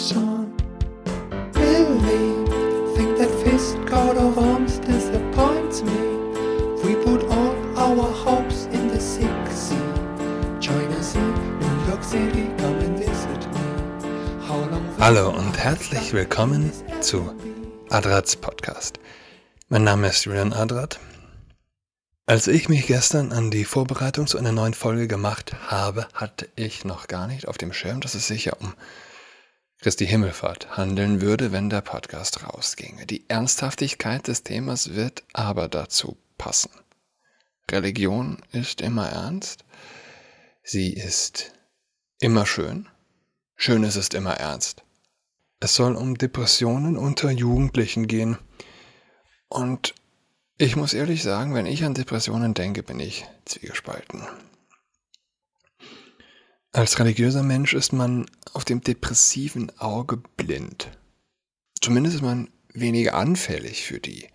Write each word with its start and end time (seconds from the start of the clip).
son. 0.00 0.56
Really 1.52 2.46
think 2.94 3.18
that 3.18 3.30
fist 3.44 3.76
coat 3.86 4.16
of 4.16 4.38
arms 4.38 4.78
disappoints 4.78 5.82
me. 5.82 6.00
We 6.82 6.94
put 7.04 7.22
all 7.24 7.54
our 7.76 8.10
hopes 8.10 8.64
in 8.72 8.88
the 8.88 8.98
sick 8.98 9.28
sea. 9.50 9.76
China 10.58 11.02
Sea, 11.02 11.20
New 11.60 11.86
York 11.86 12.02
City, 12.02 12.48
come 12.56 12.78
and 12.80 12.98
visit 12.98 13.42
me. 13.52 14.48
How 14.48 14.60
long 14.70 14.84
Hallo 14.98 15.30
und 15.30 15.58
herzlich 15.58 16.14
willkommen 16.14 16.72
zu 17.02 17.34
Adrats 17.90 18.36
Podcast. 18.36 18.98
Mein 19.68 19.84
Name 19.84 20.08
ist 20.08 20.24
Julian 20.24 20.54
Adrat. 20.54 20.98
Als 22.24 22.46
ich 22.46 22.70
mich 22.70 22.86
gestern 22.86 23.32
an 23.32 23.50
die 23.50 23.66
Vorbereitung 23.66 24.26
zu 24.26 24.38
einer 24.38 24.52
neuen 24.52 24.72
Folge 24.72 25.08
gemacht 25.08 25.52
habe, 25.68 26.08
hatte 26.14 26.48
ich 26.56 26.86
noch 26.86 27.06
gar 27.06 27.26
nicht 27.26 27.48
auf 27.48 27.58
dem 27.58 27.74
Schirm, 27.74 28.00
dass 28.00 28.14
es 28.14 28.26
sich 28.28 28.46
ja 28.46 28.54
um 28.54 28.72
Christi 29.82 30.06
Himmelfahrt 30.06 30.76
handeln 30.76 31.22
würde, 31.22 31.52
wenn 31.52 31.70
der 31.70 31.80
Podcast 31.80 32.44
rausginge. 32.46 33.06
Die 33.06 33.24
Ernsthaftigkeit 33.30 34.28
des 34.28 34.42
Themas 34.42 34.94
wird 34.94 35.22
aber 35.32 35.68
dazu 35.68 36.18
passen. 36.36 36.70
Religion 37.70 38.42
ist 38.52 38.82
immer 38.82 39.08
ernst. 39.08 39.64
Sie 40.62 40.92
ist 40.92 41.52
immer 42.18 42.44
schön. 42.44 42.90
Schönes 43.56 43.96
ist 43.96 44.12
immer 44.12 44.34
ernst. 44.34 44.82
Es 45.60 45.74
soll 45.74 45.96
um 45.96 46.18
Depressionen 46.18 46.98
unter 46.98 47.30
Jugendlichen 47.30 48.06
gehen. 48.06 48.36
Und 49.48 49.94
ich 50.58 50.76
muss 50.76 50.92
ehrlich 50.92 51.22
sagen, 51.22 51.54
wenn 51.54 51.64
ich 51.64 51.84
an 51.84 51.94
Depressionen 51.94 52.52
denke, 52.52 52.82
bin 52.82 53.00
ich 53.00 53.24
zwiegespalten. 53.46 54.26
Als 56.72 57.00
religiöser 57.00 57.42
Mensch 57.42 57.74
ist 57.74 57.92
man 57.92 58.26
auf 58.52 58.64
dem 58.64 58.80
depressiven 58.80 59.76
Auge 59.80 60.18
blind. 60.36 60.88
Zumindest 61.80 62.16
ist 62.16 62.22
man 62.22 62.48
weniger 62.72 63.14
anfällig 63.14 63.82
für 63.82 63.98
die 63.98 64.28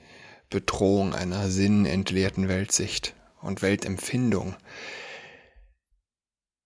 Bedrohung 0.50 1.14
einer 1.14 1.50
sinnentleerten 1.50 2.50
Weltsicht 2.50 3.16
und 3.42 3.62
Weltempfindung. 3.62 4.54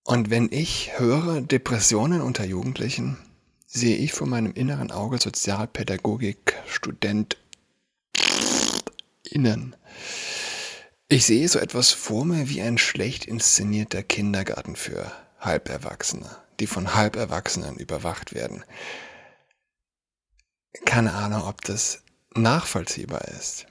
Und 0.04 0.32
wenn 0.32 0.52
ich 0.52 0.98
höre 0.98 1.42
Depressionen 1.42 2.22
unter 2.22 2.46
Jugendlichen, 2.46 3.20
sehe 3.68 3.98
ich 3.98 4.12
vor 4.12 4.26
meinem 4.26 4.54
inneren 4.54 4.90
Auge 4.90 5.20
Sozialpädagogik, 5.20 6.56
Student, 6.68 7.38
innen. 9.24 9.76
Ich 11.10 11.28
sehe 11.28 11.48
so 11.48 11.60
etwas 11.60 11.92
vor 11.92 12.26
mir 12.26 12.50
wie 12.50 12.62
ein 12.64 12.80
schlecht 12.80 13.26
inszenierter 13.26 14.02
Kindergarten 14.02 14.76
für 14.76 15.12
Halberwachsene, 15.40 16.30
die 16.60 16.68
von 16.68 16.96
Halberwachsenen 16.96 17.78
überwacht 17.78 18.34
werden. 18.34 18.64
Keine 20.86 21.14
Ahnung, 21.14 21.44
ob 21.44 21.62
das 21.62 22.04
nachvollziehbar 22.36 23.28
ist. 23.30 23.66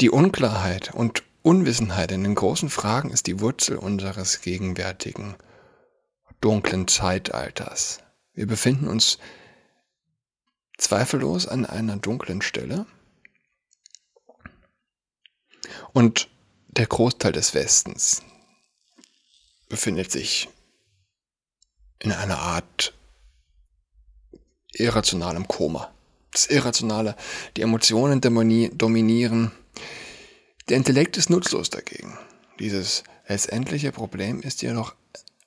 Die 0.00 0.10
Unklarheit 0.10 0.92
und 0.92 1.22
Unwissenheit 1.42 2.10
in 2.12 2.24
den 2.24 2.34
großen 2.34 2.70
Fragen 2.70 3.10
ist 3.10 3.26
die 3.26 3.40
Wurzel 3.40 3.76
unseres 3.76 4.40
gegenwärtigen 4.40 5.34
dunklen 6.40 6.88
Zeitalters. 6.88 8.00
Wir 8.32 8.46
befinden 8.46 8.88
uns 8.88 9.18
zweifellos 10.78 11.46
an 11.46 11.66
einer 11.66 11.96
dunklen 11.96 12.42
Stelle 12.42 12.86
und 15.92 16.28
der 16.68 16.86
Großteil 16.86 17.32
des 17.32 17.54
Westens 17.54 18.22
befindet 19.68 20.10
sich 20.10 20.48
in 21.98 22.12
einer 22.12 22.38
Art 22.38 22.94
irrationalem 24.72 25.48
Koma. 25.48 25.92
Das 26.32 26.46
Irrationale, 26.46 27.16
die 27.56 27.62
Emotionen 27.62 28.20
dominieren. 28.20 29.52
Der 30.68 30.76
Intellekt 30.76 31.16
ist 31.16 31.30
nutzlos 31.30 31.70
dagegen. 31.70 32.18
Dieses 32.58 33.04
letztendliche 33.28 33.92
Problem 33.92 34.40
ist 34.40 34.62
jedoch 34.62 34.94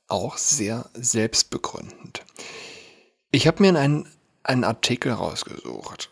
auch 0.08 0.38
sehr 0.38 0.90
selbstbegründend. 0.94 2.24
Ich 3.32 3.48
habe 3.48 3.62
mir 3.62 3.78
einen, 3.78 4.10
einen 4.44 4.64
Artikel 4.64 5.12
rausgesucht. 5.12 6.10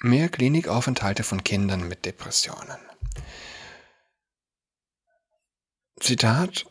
Mehr 0.00 0.28
Klinikaufenthalte 0.28 1.24
von 1.24 1.42
Kindern 1.42 1.88
mit 1.88 2.04
Depressionen. 2.04 2.78
Zitat 5.98 6.66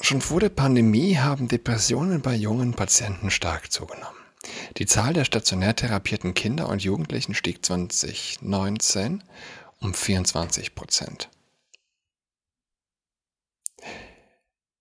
Schon 0.00 0.20
vor 0.20 0.40
der 0.40 0.48
Pandemie 0.48 1.16
haben 1.16 1.48
Depressionen 1.48 2.22
bei 2.22 2.34
jungen 2.34 2.74
Patienten 2.74 3.30
stark 3.30 3.70
zugenommen. 3.70 4.16
Die 4.78 4.86
Zahl 4.86 5.12
der 5.12 5.24
stationär 5.24 5.76
therapierten 5.76 6.34
Kinder 6.34 6.68
und 6.68 6.82
Jugendlichen 6.82 7.34
stieg 7.34 7.64
2019 7.64 9.22
um 9.80 9.94
24 9.94 10.74
Prozent. 10.74 11.28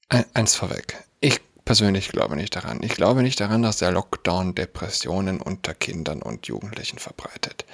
Eins 0.07 0.55
vorweg. 0.55 1.03
Ich 1.19 1.39
persönlich 1.63 2.09
glaube 2.09 2.35
nicht 2.35 2.55
daran. 2.55 2.81
Ich 2.83 2.95
glaube 2.95 3.21
nicht 3.21 3.39
daran, 3.39 3.61
dass 3.61 3.77
der 3.77 3.91
Lockdown 3.91 4.55
Depressionen 4.55 5.41
unter 5.41 5.73
Kindern 5.73 6.21
und 6.21 6.47
Jugendlichen 6.47 7.00
verbreitet. 7.00 7.66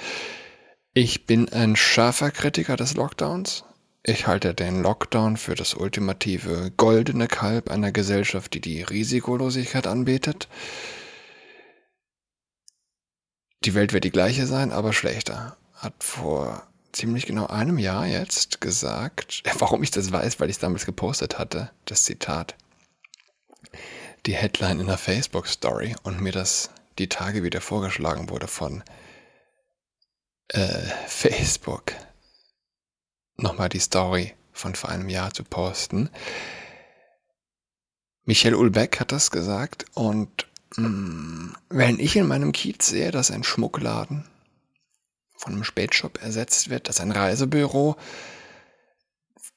Ich 0.94 1.26
bin 1.26 1.50
ein 1.50 1.76
scharfer 1.76 2.32
Kritiker 2.32 2.76
des 2.76 2.96
Lockdowns. 2.96 3.64
Ich 4.04 4.28
halte 4.28 4.54
den 4.54 4.82
Lockdown 4.82 5.38
für 5.38 5.56
das 5.56 5.74
ultimative 5.74 6.72
goldene 6.78 7.28
Kalb 7.28 7.70
einer 7.70 7.92
Gesellschaft, 7.92 8.54
die 8.54 8.62
die 8.62 8.82
Risikolosigkeit 8.82 9.86
anbetet. 9.86 10.48
Die 13.66 13.74
Welt 13.74 13.92
wird 13.92 14.06
die 14.06 14.12
gleiche 14.12 14.46
sein, 14.46 14.72
aber 14.72 14.94
schlechter. 14.94 15.58
Hat 15.74 16.04
vor 16.04 16.68
ziemlich 16.94 17.26
genau 17.26 17.48
einem 17.48 17.78
Jahr 17.78 18.08
jetzt 18.08 18.62
gesagt, 18.62 19.44
warum 19.60 19.84
ich 19.84 19.92
das 19.92 20.12
weiß, 20.12 20.40
weil 20.40 20.50
ich 20.50 20.56
es 20.56 20.62
damals 20.62 20.86
gepostet 20.86 21.38
hatte, 21.38 21.72
das 21.86 22.04
Zitat. 22.04 22.56
Die 24.26 24.36
Headline 24.36 24.80
in 24.80 24.88
der 24.88 24.98
Facebook-Story 24.98 25.96
und 26.04 26.22
mir 26.22 26.32
das 26.32 26.70
die 26.98 27.10
Tage 27.10 27.44
wieder 27.44 27.62
vorgeschlagen 27.62 28.30
wurde 28.30 28.48
von 28.48 28.84
äh, 30.50 30.88
Facebook 31.08 31.94
nochmal 33.38 33.70
die 33.70 33.80
Story 33.80 34.34
von 34.52 34.76
vor 34.76 34.90
einem 34.90 35.10
Jahr 35.10 35.34
zu 35.34 35.44
posten. 35.44 36.10
Michael 38.26 38.56
Ulbeck 38.56 39.00
hat 39.00 39.12
das 39.12 39.32
gesagt 39.32 39.86
und 39.94 40.48
mh, 40.76 40.88
mm, 40.88 41.56
wenn 41.70 42.00
ich 42.00 42.16
in 42.16 42.28
meinem 42.28 42.52
Kiez 42.52 42.88
sehe, 42.88 43.12
dass 43.12 43.32
ein 43.32 43.44
Schmuckladen 43.44 44.28
von 45.38 45.54
einem 45.54 45.64
Spätshop 45.64 46.22
ersetzt 46.22 46.70
wird, 46.70 46.90
dass 46.90 47.00
ein 47.00 47.12
Reisebüro 47.12 47.96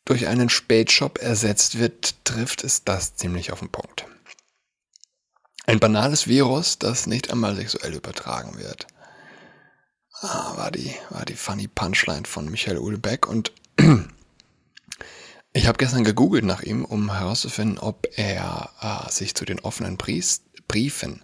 durch 0.05 0.27
einen 0.27 0.51
Spätshop 0.51 1.19
ersetzt 1.19 1.79
wird, 1.79 2.25
trifft 2.25 2.65
es 2.65 2.85
das 2.85 3.17
ziemlich 3.17 3.53
auf 3.53 3.61
den 3.61 3.71
Punkt. 3.71 4.07
Ein 5.67 5.81
banales 5.81 6.27
Virus, 6.27 6.79
das 6.79 7.07
nicht 7.07 7.31
einmal 7.31 7.55
sexuell 7.57 7.95
übertragen 7.95 8.59
wird. 8.59 8.87
Ah, 10.21 10.57
war 10.57 10.71
die, 10.71 10.95
war 11.11 11.25
die 11.25 11.35
funny 11.35 11.67
Punchline 11.69 12.27
von 12.27 12.51
Michael 12.51 12.79
Ulbeck 12.79 13.27
und 13.27 13.53
ich 15.53 15.67
habe 15.67 15.79
gestern 15.79 16.05
gegoogelt 16.05 16.45
nach 16.45 16.63
ihm, 16.63 16.85
um 16.85 17.13
herauszufinden, 17.13 17.79
ob 17.79 18.07
er 18.17 18.71
äh, 18.81 19.11
sich 19.11 19.35
zu 19.35 19.45
den 19.45 19.61
offenen 19.61 19.97
Brief 19.97 20.41
Briefen 20.69 21.23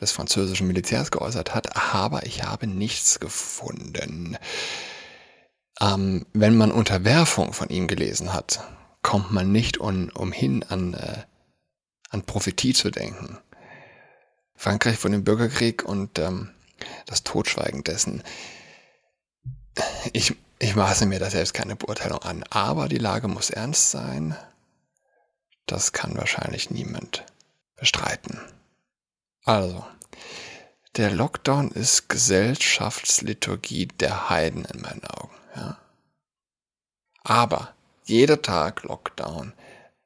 des 0.00 0.12
französischen 0.12 0.66
Militärs 0.66 1.10
geäußert 1.10 1.54
hat, 1.54 1.76
aber 1.76 2.26
ich 2.26 2.44
habe 2.44 2.66
nichts 2.66 3.18
gefunden. 3.20 4.36
Ähm, 5.80 6.26
wenn 6.32 6.56
man 6.56 6.70
Unterwerfung 6.70 7.52
von 7.52 7.70
ihm 7.70 7.86
gelesen 7.86 8.32
hat, 8.32 8.62
kommt 9.02 9.32
man 9.32 9.52
nicht 9.52 9.80
un, 9.80 10.10
umhin 10.10 10.62
an, 10.64 10.94
äh, 10.94 11.22
an 12.10 12.22
Prophetie 12.22 12.74
zu 12.74 12.90
denken. 12.90 13.38
Frankreich 14.54 14.98
vor 14.98 15.10
dem 15.10 15.24
Bürgerkrieg 15.24 15.84
und 15.84 16.18
ähm, 16.18 16.50
das 17.06 17.24
Totschweigen 17.24 17.84
dessen. 17.84 18.22
Ich, 20.12 20.34
ich 20.58 20.76
maße 20.76 21.06
mir 21.06 21.18
da 21.18 21.30
selbst 21.30 21.54
keine 21.54 21.76
Beurteilung 21.76 22.20
an, 22.20 22.44
aber 22.50 22.88
die 22.88 22.98
Lage 22.98 23.28
muss 23.28 23.50
ernst 23.50 23.90
sein. 23.90 24.36
Das 25.66 25.92
kann 25.92 26.16
wahrscheinlich 26.16 26.70
niemand 26.70 27.24
bestreiten. 27.76 28.40
Also, 29.44 29.84
der 30.96 31.10
Lockdown 31.10 31.70
ist 31.70 32.08
Gesellschaftsliturgie 32.08 33.86
der 33.86 34.30
Heiden 34.30 34.64
in 34.64 34.80
meinen 34.80 35.04
Augen. 35.04 35.34
Ja. 35.56 35.78
Aber 37.22 37.74
jeder 38.04 38.42
Tag 38.42 38.84
Lockdown 38.84 39.52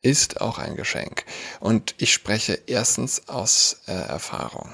ist 0.00 0.40
auch 0.40 0.58
ein 0.58 0.76
Geschenk. 0.76 1.24
Und 1.60 1.94
ich 1.98 2.12
spreche 2.12 2.54
erstens 2.66 3.28
aus 3.28 3.82
äh, 3.86 3.92
Erfahrung. 3.92 4.72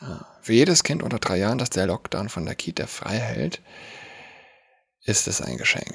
Ja. 0.00 0.26
Für 0.40 0.52
jedes 0.52 0.82
Kind 0.82 1.02
unter 1.02 1.18
drei 1.18 1.38
Jahren, 1.38 1.58
das 1.58 1.70
der 1.70 1.86
Lockdown 1.86 2.28
von 2.28 2.44
der 2.44 2.54
Kita 2.54 2.86
frei 2.86 3.18
hält, 3.18 3.60
ist 5.06 5.28
es 5.28 5.40
ein 5.40 5.56
Geschenk. 5.56 5.94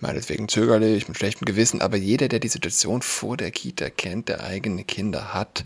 Meinetwegen 0.00 0.48
zögerlich, 0.48 1.08
mit 1.08 1.16
schlechtem 1.16 1.46
Gewissen, 1.46 1.80
aber 1.80 1.96
jeder, 1.96 2.28
der 2.28 2.40
die 2.40 2.48
Situation 2.48 3.00
vor 3.00 3.36
der 3.38 3.50
Kita 3.50 3.88
kennt, 3.88 4.28
der 4.28 4.44
eigene 4.44 4.84
Kinder 4.84 5.32
hat, 5.32 5.64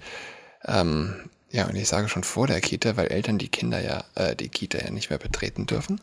Ähm, 0.67 1.31
ja, 1.51 1.67
und 1.69 1.77
ich 1.77 1.89
sage 1.89 2.09
schon 2.09 2.25
vor 2.25 2.47
der 2.49 2.61
Kita, 2.61 2.97
weil 2.97 3.07
Eltern 3.07 3.39
die 3.39 3.49
Kinder 3.49 3.81
ja, 3.81 4.05
äh, 4.15 4.35
die 4.35 4.49
Kita 4.49 4.79
ja 4.79 4.91
nicht 4.91 5.11
mehr 5.11 5.19
betreten 5.19 5.67
dürfen, 5.67 6.01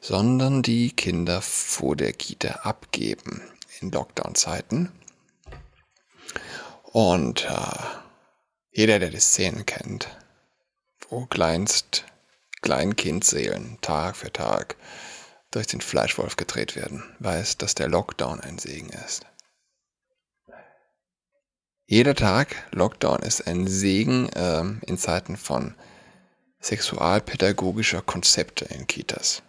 sondern 0.00 0.62
die 0.62 0.90
Kinder 0.90 1.42
vor 1.42 1.96
der 1.96 2.12
Kita 2.12 2.60
abgeben 2.62 3.42
in 3.80 3.90
Lockdown-Zeiten. 3.90 4.90
Und 6.82 7.44
äh, 7.44 7.84
jeder, 8.72 8.98
der 8.98 9.10
die 9.10 9.20
Szenen 9.20 9.66
kennt, 9.66 10.08
wo 11.08 11.26
kleinst 11.26 12.04
Kleinkindseelen 12.62 13.78
Tag 13.82 14.16
für 14.16 14.32
Tag 14.32 14.76
durch 15.50 15.66
den 15.66 15.80
Fleischwolf 15.80 16.36
gedreht 16.36 16.76
werden, 16.76 17.02
weiß, 17.18 17.58
dass 17.58 17.74
der 17.74 17.88
Lockdown 17.88 18.40
ein 18.40 18.58
Segen 18.58 18.90
ist. 18.90 19.26
Jeder 21.86 22.14
Tag 22.14 22.54
Lockdown 22.70 23.20
ist 23.20 23.46
ein 23.48 23.66
Segen 23.66 24.30
ähm, 24.36 24.80
in 24.86 24.96
Zeiten 24.96 25.36
von 25.36 25.74
sexualpädagogischer 26.60 28.02
Konzepte 28.02 28.66
in 28.66 28.86
Kitas. 28.86 29.42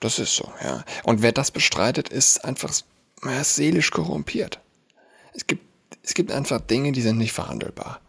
Das 0.00 0.18
ist 0.18 0.36
so, 0.36 0.50
ja. 0.62 0.84
Und 1.04 1.20
wer 1.22 1.32
das 1.32 1.50
bestreitet, 1.50 2.08
ist 2.08 2.44
einfach 2.44 2.70
ist 2.70 3.54
seelisch 3.54 3.90
korrumpiert. 3.90 4.60
Es 5.34 5.46
gibt, 5.46 5.64
es 6.02 6.14
gibt 6.14 6.32
einfach 6.32 6.60
Dinge, 6.60 6.92
die 6.92 7.02
sind 7.02 7.18
nicht 7.18 7.32
verhandelbar. 7.32 8.00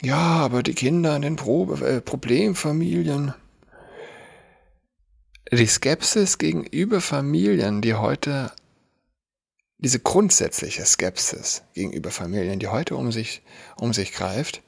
Ja, 0.00 0.16
aber 0.16 0.62
die 0.62 0.74
Kinder 0.74 1.16
in 1.16 1.22
den 1.22 1.36
Pro 1.36 1.72
äh, 1.74 2.00
Problemfamilien. 2.00 3.34
Die 5.54 5.66
Skepsis 5.66 6.38
gegenüber 6.38 7.02
Familien, 7.02 7.82
die 7.82 7.92
heute, 7.92 8.52
diese 9.76 10.00
grundsätzliche 10.00 10.86
Skepsis 10.86 11.62
gegenüber 11.74 12.10
Familien, 12.10 12.58
die 12.58 12.68
heute 12.68 12.96
um 12.96 13.12
sich, 13.12 13.42
um 13.76 13.92
sich 13.92 14.12
greift, 14.12 14.62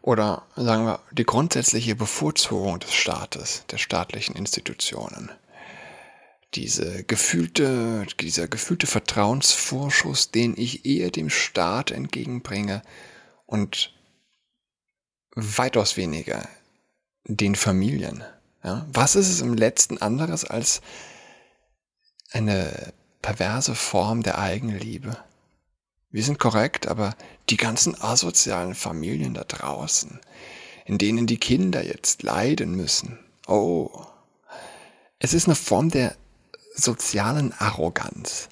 oder 0.00 0.46
sagen 0.56 0.86
wir, 0.86 1.00
die 1.12 1.24
grundsätzliche 1.24 1.94
Bevorzugung 1.96 2.80
des 2.80 2.94
Staates, 2.94 3.66
der 3.70 3.76
staatlichen 3.76 4.36
Institutionen, 4.36 5.30
diese 6.54 7.04
gefühlte, 7.04 8.06
dieser 8.20 8.48
gefühlte 8.48 8.86
Vertrauensvorschuss, 8.86 10.30
den 10.30 10.54
ich 10.56 10.86
eher 10.86 11.10
dem 11.10 11.28
Staat 11.28 11.90
entgegenbringe 11.90 12.80
und 13.44 13.94
weitaus 15.34 15.98
weniger 15.98 16.48
den 17.24 17.54
Familien. 17.54 18.24
Ja? 18.62 18.86
Was 18.92 19.16
ist 19.16 19.28
es 19.28 19.40
im 19.40 19.54
letzten 19.54 19.98
anderes 19.98 20.44
als 20.44 20.80
eine 22.32 22.92
perverse 23.22 23.74
Form 23.74 24.22
der 24.22 24.38
Eigenliebe? 24.38 25.16
Wir 26.10 26.24
sind 26.24 26.38
korrekt, 26.38 26.88
aber 26.88 27.14
die 27.48 27.56
ganzen 27.56 28.00
asozialen 28.00 28.74
Familien 28.74 29.34
da 29.34 29.44
draußen, 29.44 30.20
in 30.84 30.98
denen 30.98 31.26
die 31.26 31.38
Kinder 31.38 31.84
jetzt 31.84 32.22
leiden 32.22 32.74
müssen, 32.74 33.18
oh, 33.46 34.04
es 35.18 35.34
ist 35.34 35.46
eine 35.46 35.54
Form 35.54 35.90
der 35.90 36.16
sozialen 36.74 37.52
Arroganz. 37.52 38.48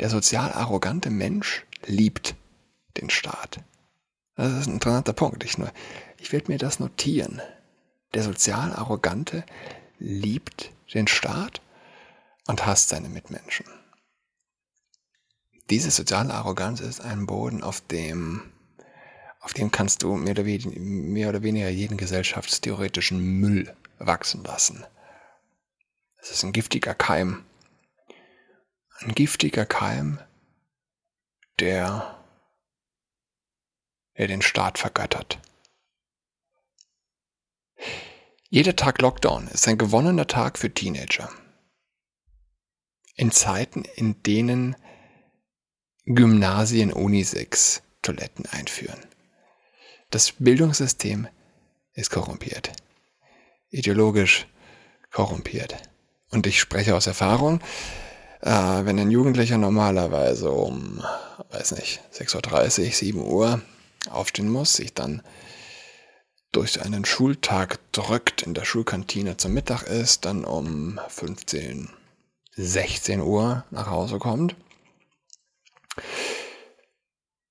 Der 0.00 0.08
sozial 0.08 0.52
arrogante 0.52 1.10
Mensch 1.10 1.66
liebt 1.84 2.36
den 2.96 3.10
Staat. 3.10 3.60
Das 4.36 4.52
ist 4.52 4.68
ein 4.68 4.74
interessanter 4.74 5.12
Punkt. 5.12 5.42
Ich, 5.42 5.56
ich 6.18 6.32
werde 6.32 6.52
mir 6.52 6.58
das 6.58 6.78
notieren. 6.78 7.42
Der 8.14 8.22
sozial 8.22 8.72
Arrogante 8.72 9.44
liebt 9.98 10.72
den 10.94 11.08
Staat 11.08 11.60
und 12.46 12.64
hasst 12.64 12.88
seine 12.88 13.08
Mitmenschen. 13.08 13.66
Diese 15.70 15.90
soziale 15.90 16.32
Arroganz 16.32 16.80
ist 16.80 17.00
ein 17.00 17.26
Boden, 17.26 17.62
auf 17.62 17.82
dem, 17.82 18.50
auf 19.40 19.52
dem 19.52 19.70
kannst 19.70 20.02
du 20.02 20.14
mehr 20.14 20.30
oder, 20.30 20.46
weniger, 20.46 20.80
mehr 20.80 21.28
oder 21.28 21.42
weniger 21.42 21.68
jeden 21.68 21.98
gesellschaftstheoretischen 21.98 23.18
Müll 23.18 23.76
wachsen 23.98 24.44
lassen. 24.44 24.86
Es 26.16 26.30
ist 26.30 26.42
ein 26.42 26.52
giftiger 26.52 26.94
Keim. 26.94 27.44
Ein 29.00 29.14
giftiger 29.14 29.66
Keim, 29.66 30.18
der 31.60 32.24
er 34.14 34.26
den 34.26 34.42
Staat 34.42 34.78
vergöttert. 34.78 35.38
Jeder 38.50 38.74
Tag 38.74 39.02
Lockdown 39.02 39.46
ist 39.48 39.68
ein 39.68 39.76
gewonnener 39.76 40.26
Tag 40.26 40.58
für 40.58 40.72
Teenager. 40.72 41.28
In 43.14 43.30
Zeiten, 43.30 43.84
in 43.96 44.22
denen 44.22 44.74
Gymnasien 46.06 46.90
Unisex 46.90 47.82
Toiletten 48.00 48.46
einführen. 48.46 49.00
Das 50.08 50.32
Bildungssystem 50.32 51.28
ist 51.92 52.08
korrumpiert. 52.08 52.72
Ideologisch 53.68 54.46
korrumpiert. 55.12 55.76
Und 56.30 56.46
ich 56.46 56.58
spreche 56.58 56.96
aus 56.96 57.06
Erfahrung, 57.06 57.60
äh, 58.40 58.50
wenn 58.50 58.98
ein 58.98 59.10
Jugendlicher 59.10 59.58
normalerweise 59.58 60.50
um, 60.50 61.04
weiß 61.50 61.72
nicht, 61.72 62.00
6.30 62.14 62.86
Uhr, 62.86 62.92
7 62.92 63.20
Uhr 63.20 63.60
aufstehen 64.08 64.48
muss, 64.48 64.72
sich 64.72 64.94
dann 64.94 65.22
durch 66.52 66.80
einen 66.80 67.04
Schultag 67.04 67.78
drückt, 67.92 68.42
in 68.42 68.54
der 68.54 68.64
Schulkantine 68.64 69.36
zum 69.36 69.52
Mittag 69.52 69.82
ist, 69.82 70.24
dann 70.24 70.44
um 70.44 70.98
15, 71.08 71.90
16 72.56 73.20
Uhr 73.20 73.64
nach 73.70 73.88
Hause 73.88 74.18
kommt. 74.18 74.56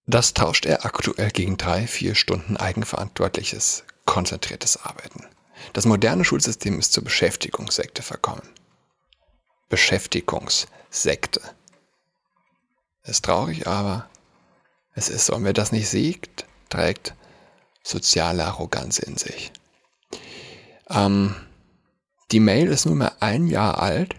Das 0.05 0.33
tauscht 0.33 0.65
er 0.65 0.85
aktuell 0.85 1.31
gegen 1.31 1.57
drei, 1.57 1.85
vier 1.85 2.15
Stunden 2.15 2.57
eigenverantwortliches, 2.57 3.83
konzentriertes 4.05 4.77
Arbeiten. 4.77 5.25
Das 5.73 5.85
moderne 5.85 6.23
Schulsystem 6.23 6.79
ist 6.79 6.94
zur 6.94 7.03
Beschäftigungssekte 7.03 8.01
verkommen. 8.01 8.47
Beschäftigungssekte. 9.69 11.41
Ist 13.03 13.25
traurig, 13.25 13.67
aber 13.67 14.09
es 14.94 15.09
ist 15.09 15.25
so. 15.25 15.35
Und 15.35 15.44
wer 15.44 15.53
das 15.53 15.71
nicht 15.71 15.89
sieht, 15.89 16.45
trägt 16.69 17.13
soziale 17.87 18.45
Arroganz 18.45 18.99
in 18.99 19.17
sich. 19.17 19.51
Ähm, 20.89 21.35
die 22.31 22.39
Mail 22.39 22.67
ist 22.67 22.85
nunmehr 22.85 23.21
ein 23.21 23.47
Jahr 23.47 23.81
alt, 23.81 24.15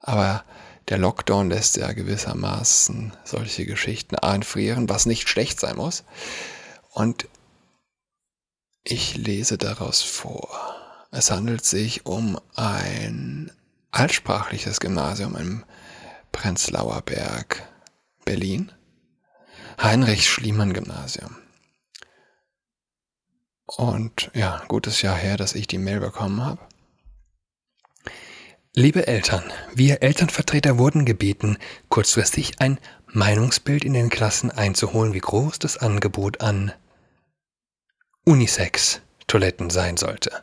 aber 0.00 0.44
der 0.88 0.98
Lockdown 0.98 1.50
lässt 1.50 1.76
ja 1.76 1.92
gewissermaßen 1.92 3.12
solche 3.24 3.66
Geschichten 3.66 4.16
einfrieren, 4.16 4.88
was 4.88 5.06
nicht 5.06 5.28
schlecht 5.28 5.60
sein 5.60 5.76
muss. 5.76 6.04
Und 6.90 7.28
ich 8.82 9.16
lese 9.16 9.58
daraus 9.58 10.02
vor. 10.02 10.48
Es 11.10 11.30
handelt 11.30 11.64
sich 11.64 12.06
um 12.06 12.40
ein 12.54 13.52
altsprachliches 13.90 14.80
Gymnasium 14.80 15.36
im 15.36 15.64
Prenzlauer 16.32 17.02
Berg, 17.02 17.68
Berlin. 18.24 18.72
Heinrich-Schliemann-Gymnasium. 19.82 21.39
Und 23.76 24.30
ja, 24.34 24.62
gutes 24.68 25.02
Jahr 25.02 25.16
her, 25.16 25.36
dass 25.36 25.54
ich 25.54 25.66
die 25.66 25.78
Mail 25.78 26.00
bekommen 26.00 26.44
habe. 26.44 26.60
Liebe 28.74 29.06
Eltern, 29.06 29.44
wir 29.74 30.02
Elternvertreter 30.02 30.78
wurden 30.78 31.04
gebeten, 31.04 31.58
kurzfristig 31.88 32.60
ein 32.60 32.78
Meinungsbild 33.08 33.84
in 33.84 33.94
den 33.94 34.08
Klassen 34.08 34.50
einzuholen, 34.50 35.12
wie 35.12 35.20
groß 35.20 35.58
das 35.58 35.76
Angebot 35.76 36.40
an 36.40 36.72
Unisex-Toiletten 38.24 39.70
sein 39.70 39.96
sollte. 39.96 40.42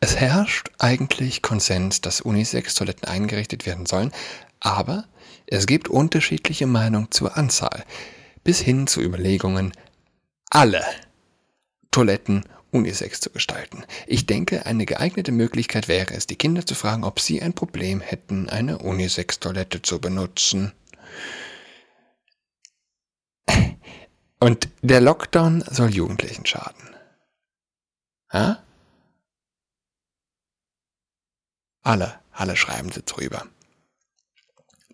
Es 0.00 0.16
herrscht 0.16 0.70
eigentlich 0.78 1.42
Konsens, 1.42 2.00
dass 2.00 2.20
Unisex-Toiletten 2.20 3.08
eingerichtet 3.08 3.66
werden 3.66 3.86
sollen, 3.86 4.12
aber 4.60 5.04
es 5.46 5.66
gibt 5.66 5.88
unterschiedliche 5.88 6.66
Meinungen 6.66 7.10
zur 7.10 7.36
Anzahl, 7.36 7.84
bis 8.44 8.60
hin 8.60 8.86
zu 8.86 9.00
Überlegungen, 9.00 9.72
alle 10.54 10.84
Toiletten 11.90 12.44
unisex 12.70 13.20
zu 13.20 13.30
gestalten. 13.30 13.84
Ich 14.06 14.26
denke, 14.26 14.66
eine 14.66 14.86
geeignete 14.86 15.32
Möglichkeit 15.32 15.88
wäre 15.88 16.14
es, 16.14 16.26
die 16.26 16.36
Kinder 16.36 16.64
zu 16.64 16.74
fragen, 16.74 17.04
ob 17.04 17.20
sie 17.20 17.42
ein 17.42 17.52
Problem 17.52 18.00
hätten, 18.00 18.48
eine 18.48 18.78
Unisex-Toilette 18.78 19.82
zu 19.82 20.00
benutzen. 20.00 20.72
Und 24.40 24.68
der 24.80 25.00
Lockdown 25.00 25.62
soll 25.70 25.94
Jugendlichen 25.94 26.46
schaden. 26.46 26.96
Ha? 28.32 28.62
Alle, 31.82 32.18
alle 32.32 32.56
schreiben 32.56 32.90
sie 32.90 33.02
drüber 33.02 33.46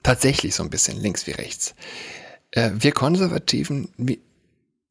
tatsächlich 0.02 0.54
so 0.54 0.62
ein 0.62 0.70
bisschen 0.70 0.98
links 0.98 1.26
wie 1.26 1.32
rechts. 1.32 1.74
Äh, 2.50 2.70
wir 2.74 2.92
Konservativen, 2.92 3.92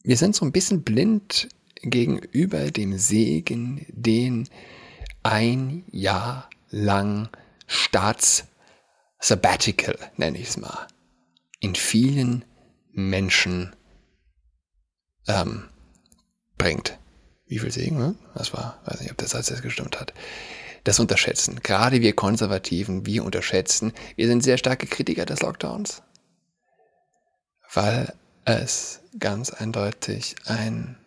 wir, 0.07 0.17
sind 0.17 0.35
so 0.35 0.45
ein 0.45 0.51
bisschen 0.51 0.83
blind 0.83 1.49
gegenüber 1.81 2.69
dem 2.71 2.97
Segen, 2.97 3.85
den 3.89 4.49
ein 5.23 5.85
Jahr 5.91 6.49
lang 6.69 7.29
Staats-Sabbatical, 7.67 9.97
nenne 10.15 10.37
ich 10.37 10.49
es 10.49 10.57
mal, 10.57 10.87
in 11.59 11.73
vielen 11.75 12.45
Menschen 12.91 13.75
ähm, 15.27 15.67
bringt. 16.57 16.97
Wie 17.45 17.59
viel 17.59 17.71
Segen, 17.71 17.97
ne? 17.97 18.15
Das 18.35 18.53
war, 18.53 18.81
weiß 18.85 19.01
nicht, 19.01 19.11
ob 19.11 19.17
der 19.17 19.27
Satz 19.27 19.49
jetzt 19.49 19.61
gestimmt 19.61 19.99
hat. 19.99 20.13
Das 20.83 20.99
Unterschätzen. 20.99 21.59
Gerade 21.63 22.01
wir 22.01 22.13
Konservativen, 22.13 23.05
wir 23.05 23.23
unterschätzen. 23.23 23.93
Wir 24.15 24.27
sind 24.27 24.43
sehr 24.43 24.57
starke 24.57 24.87
Kritiker 24.87 25.25
des 25.25 25.41
Lockdowns, 25.41 26.01
weil 27.73 28.13
es 28.47 29.01
ganz 29.19 29.49
eindeutig 29.49 30.35
ein, 30.45 30.97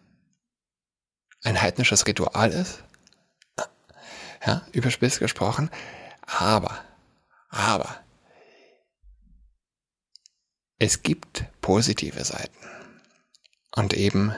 ein 1.42 1.60
heidnisches 1.60 2.06
Ritual 2.06 2.52
ist. 2.52 2.82
Ja, 4.44 4.66
überspitzt 4.72 5.20
gesprochen. 5.20 5.70
Aber, 6.22 6.84
aber, 7.48 8.00
es 10.78 11.02
gibt 11.02 11.44
positive 11.60 12.24
Seiten. 12.24 12.56
Und 13.74 13.94
eben, 13.94 14.34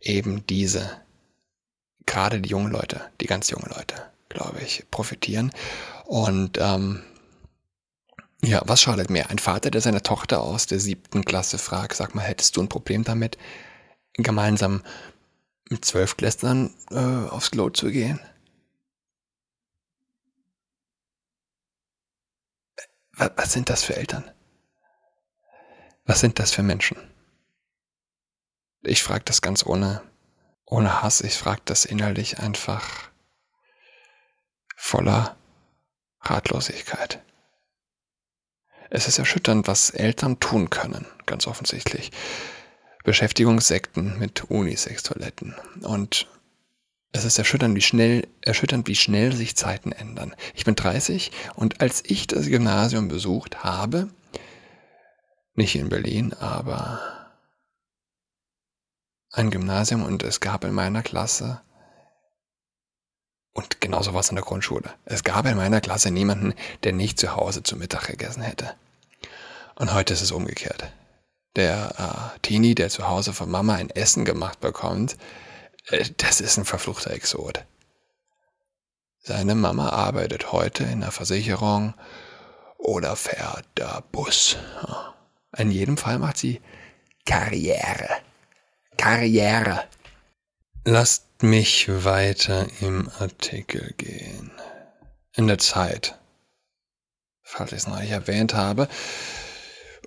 eben 0.00 0.46
diese, 0.46 1.02
gerade 2.06 2.40
die 2.40 2.50
jungen 2.50 2.72
Leute, 2.72 3.10
die 3.20 3.26
ganz 3.26 3.50
jungen 3.50 3.70
Leute, 3.74 4.10
glaube 4.28 4.60
ich, 4.60 4.90
profitieren. 4.90 5.52
Und 6.04 6.58
ähm, 6.58 7.02
ja, 8.44 8.60
was 8.66 8.82
schadet 8.82 9.08
mehr? 9.08 9.30
Ein 9.30 9.38
Vater, 9.38 9.70
der 9.70 9.80
seine 9.80 10.02
Tochter 10.02 10.40
aus 10.40 10.66
der 10.66 10.80
siebten 10.80 11.24
Klasse 11.24 11.58
fragt, 11.58 11.96
sag 11.96 12.14
mal, 12.14 12.22
hättest 12.22 12.56
du 12.56 12.62
ein 12.62 12.68
Problem 12.68 13.04
damit, 13.04 13.38
gemeinsam 14.14 14.82
mit 15.70 15.84
zwölf 15.84 16.16
Klässlern 16.16 16.74
äh, 16.90 17.30
aufs 17.30 17.52
Klo 17.52 17.70
zu 17.70 17.90
gehen? 17.90 18.20
Was, 23.12 23.30
was 23.36 23.52
sind 23.52 23.68
das 23.70 23.84
für 23.84 23.96
Eltern? 23.96 24.24
Was 26.04 26.20
sind 26.20 26.38
das 26.40 26.50
für 26.50 26.64
Menschen? 26.64 26.96
Ich 28.82 29.04
frage 29.04 29.24
das 29.24 29.40
ganz 29.40 29.64
ohne, 29.64 30.02
ohne 30.66 31.02
Hass. 31.02 31.20
Ich 31.20 31.38
frage 31.38 31.62
das 31.64 31.84
innerlich 31.84 32.40
einfach 32.40 33.10
voller 34.76 35.36
Ratlosigkeit. 36.20 37.22
Es 38.94 39.08
ist 39.08 39.18
erschütternd, 39.18 39.68
was 39.68 39.88
Eltern 39.88 40.38
tun 40.38 40.68
können, 40.68 41.06
ganz 41.24 41.46
offensichtlich. 41.46 42.12
Beschäftigungssekten 43.04 44.18
mit 44.18 44.50
Unisex-Toiletten. 44.50 45.54
Und 45.80 46.28
es 47.10 47.24
ist 47.24 47.38
erschütternd, 47.38 47.74
wie 47.74 47.80
schnell, 47.80 48.28
erschütternd, 48.42 48.86
wie 48.88 48.94
schnell 48.94 49.32
sich 49.34 49.56
Zeiten 49.56 49.92
ändern. 49.92 50.36
Ich 50.54 50.66
bin 50.66 50.74
30 50.74 51.32
und 51.54 51.80
als 51.80 52.02
ich 52.04 52.26
das 52.26 52.48
Gymnasium 52.48 53.08
besucht 53.08 53.64
habe, 53.64 54.10
nicht 55.54 55.74
in 55.74 55.88
Berlin, 55.88 56.34
aber 56.34 57.00
ein 59.30 59.50
Gymnasium 59.50 60.02
und 60.02 60.22
es 60.22 60.40
gab 60.40 60.64
in 60.64 60.72
meiner 60.72 61.02
Klasse 61.02 61.62
und 63.54 63.80
genauso 63.80 64.14
war 64.14 64.20
es 64.20 64.30
in 64.30 64.36
der 64.36 64.44
Grundschule. 64.44 64.90
Es 65.04 65.24
gab 65.24 65.46
in 65.46 65.56
meiner 65.56 65.80
Klasse 65.80 66.10
niemanden, 66.10 66.54
der 66.84 66.92
nicht 66.92 67.18
zu 67.18 67.36
Hause 67.36 67.62
zu 67.62 67.76
Mittag 67.76 68.06
gegessen 68.06 68.42
hätte. 68.42 68.74
Und 69.74 69.92
heute 69.92 70.14
ist 70.14 70.22
es 70.22 70.32
umgekehrt. 70.32 70.90
Der 71.56 72.32
äh, 72.34 72.38
Teenie, 72.40 72.74
der 72.74 72.88
zu 72.88 73.08
Hause 73.08 73.34
von 73.34 73.50
Mama 73.50 73.74
ein 73.74 73.90
Essen 73.90 74.24
gemacht 74.24 74.60
bekommt, 74.60 75.18
äh, 75.88 76.08
das 76.16 76.40
ist 76.40 76.56
ein 76.56 76.64
verfluchter 76.64 77.10
Exot. 77.10 77.64
Seine 79.18 79.54
Mama 79.54 79.90
arbeitet 79.90 80.52
heute 80.52 80.84
in 80.84 81.00
der 81.00 81.12
Versicherung 81.12 81.94
oder 82.78 83.16
fährt 83.16 83.66
der 83.76 84.02
Bus. 84.10 84.56
In 85.56 85.70
jedem 85.70 85.96
Fall 85.96 86.18
macht 86.18 86.38
sie 86.38 86.60
Karriere. 87.24 88.08
Karriere. 88.96 89.84
Lasst 90.84 91.26
mich 91.42 91.88
weiter 92.04 92.66
im 92.80 93.10
Artikel 93.18 93.94
gehen. 93.96 94.50
In 95.34 95.46
der 95.46 95.58
Zeit, 95.58 96.18
falls 97.42 97.72
ich 97.72 97.78
es 97.78 97.86
noch 97.86 98.00
nicht 98.00 98.10
erwähnt 98.10 98.54
habe, 98.54 98.88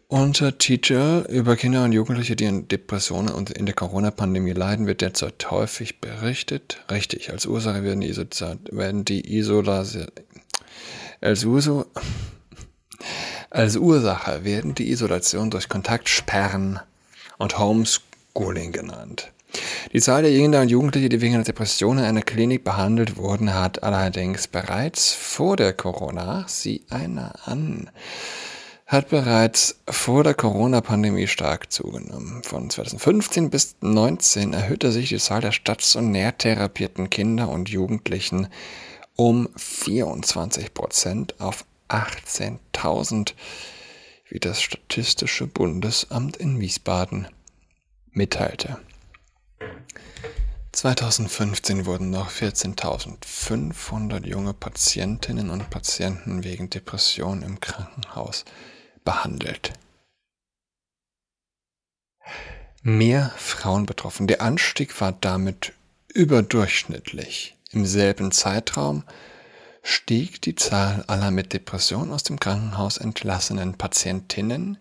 unter 0.07 0.57
Titel 0.57 1.25
über 1.29 1.55
Kinder 1.55 1.83
und 1.83 1.91
Jugendliche, 1.91 2.35
die 2.35 2.45
an 2.45 2.67
Depressionen 2.67 3.33
und 3.33 3.49
in 3.49 3.65
der 3.65 3.75
Corona-Pandemie 3.75 4.53
leiden, 4.53 4.87
wird 4.87 5.01
derzeit 5.01 5.49
häufig 5.49 5.99
berichtet. 5.99 6.83
Richtig, 6.91 7.31
als 7.31 7.45
Ursache 7.45 7.83
werden 7.83 8.01
die, 8.01 8.09
Iso 8.09 8.25
werden 8.71 9.03
die 9.03 9.37
Isolation, 9.37 10.07
als, 11.21 11.43
Uso 11.43 11.85
als 13.49 13.75
Ursache 13.77 14.43
werden 14.43 14.75
die 14.75 14.91
Isolation 14.91 15.49
durch 15.49 15.69
Kontaktsperren 15.69 16.79
und 17.37 17.57
Homeschooling 17.57 18.15
Schooling 18.35 18.73
genannt. 18.73 19.31
Die 19.93 20.01
Zahl 20.01 20.23
der 20.23 20.31
Kinder 20.31 20.61
und 20.61 20.69
Jugendlichen, 20.69 21.09
die 21.09 21.21
wegen 21.21 21.35
einer 21.35 21.43
Depression 21.43 21.97
in 21.97 22.03
einer 22.03 22.21
Klinik 22.21 22.63
behandelt 22.63 23.17
wurden, 23.17 23.53
hat 23.53 23.83
allerdings 23.83 24.47
bereits 24.47 25.13
vor 25.13 25.55
der 25.55 25.73
Corona, 25.73 26.45
sieh 26.47 26.83
einer 26.89 27.33
an, 27.45 27.89
hat 28.85 29.09
bereits 29.09 29.79
vor 29.89 30.23
der 30.23 30.33
Corona-Pandemie 30.33 31.27
stark 31.27 31.71
zugenommen. 31.71 32.43
Von 32.43 32.69
2015 32.69 33.49
bis 33.49 33.79
2019 33.79 34.53
erhöhte 34.53 34.91
sich 34.91 35.09
die 35.09 35.17
Zahl 35.17 35.41
der 35.41 35.51
stationär 35.51 36.37
therapierten 36.37 37.09
Kinder 37.09 37.49
und 37.49 37.69
Jugendlichen 37.69 38.47
um 39.15 39.49
24 39.55 40.73
Prozent 40.73 41.39
auf 41.39 41.65
18.000, 41.89 43.33
wie 44.29 44.39
das 44.39 44.61
Statistische 44.61 45.47
Bundesamt 45.47 46.37
in 46.37 46.59
Wiesbaden 46.59 47.27
mitteilte. 48.11 48.77
2015 50.71 51.85
wurden 51.85 52.09
noch 52.09 52.29
14.500 52.29 54.25
junge 54.25 54.53
Patientinnen 54.53 55.49
und 55.49 55.69
Patienten 55.69 56.43
wegen 56.43 56.69
Depression 56.69 57.41
im 57.41 57.61
Krankenhaus 57.61 58.43
behandelt. 59.05 59.71
Mehr 62.81 63.31
Frauen 63.37 63.85
betroffen. 63.85 64.27
Der 64.27 64.41
Anstieg 64.41 64.99
war 64.99 65.13
damit 65.13 65.73
überdurchschnittlich. 66.13 67.55
Im 67.71 67.85
selben 67.85 68.31
Zeitraum 68.31 69.03
stieg 69.81 70.41
die 70.41 70.55
Zahl 70.55 71.03
aller 71.07 71.31
mit 71.31 71.53
Depression 71.53 72.11
aus 72.11 72.23
dem 72.23 72.39
Krankenhaus 72.39 72.97
entlassenen 72.97 73.77
Patientinnen 73.77 74.77